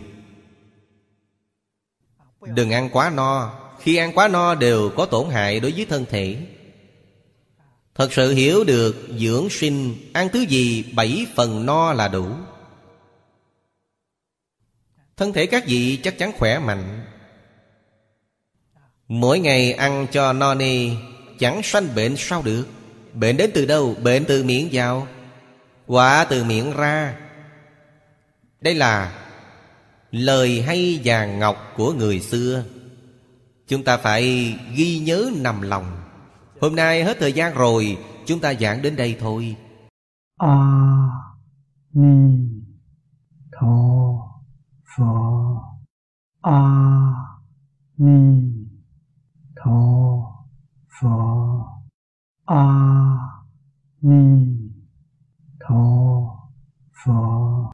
[2.42, 3.60] Đừng ăn quá no.
[3.80, 6.38] Khi ăn quá no đều có tổn hại đối với thân thể.
[7.96, 12.28] Thật sự hiểu được dưỡng sinh, Ăn thứ gì bảy phần no là đủ.
[15.18, 17.06] Thân thể các vị chắc chắn khỏe mạnh.
[19.10, 20.90] Mỗi ngày ăn cho no nê
[21.40, 22.68] Chẳng sanh bệnh sao được?
[23.14, 23.96] Bệnh đến từ đâu?
[24.04, 25.08] Bệnh từ miệng vào.
[25.88, 27.16] Quả từ miệng ra.
[28.62, 29.26] Đây là
[30.12, 32.64] Lời hay vàng ngọc của người xưa.
[33.68, 36.02] Chúng ta phải ghi nhớ nằm lòng.
[36.62, 39.56] Hôm nay hết thời gian rồi, Chúng ta giảng đến đây thôi.
[40.38, 40.56] A
[41.94, 42.50] Ni
[43.60, 43.76] Tho
[44.98, 45.04] Phở
[46.42, 46.62] A
[47.98, 48.59] Ni
[49.62, 50.46] 陀
[50.88, 51.84] 佛。
[52.46, 53.44] 阿
[54.00, 54.72] 弥
[55.60, 56.50] 陀
[56.94, 57.60] 佛。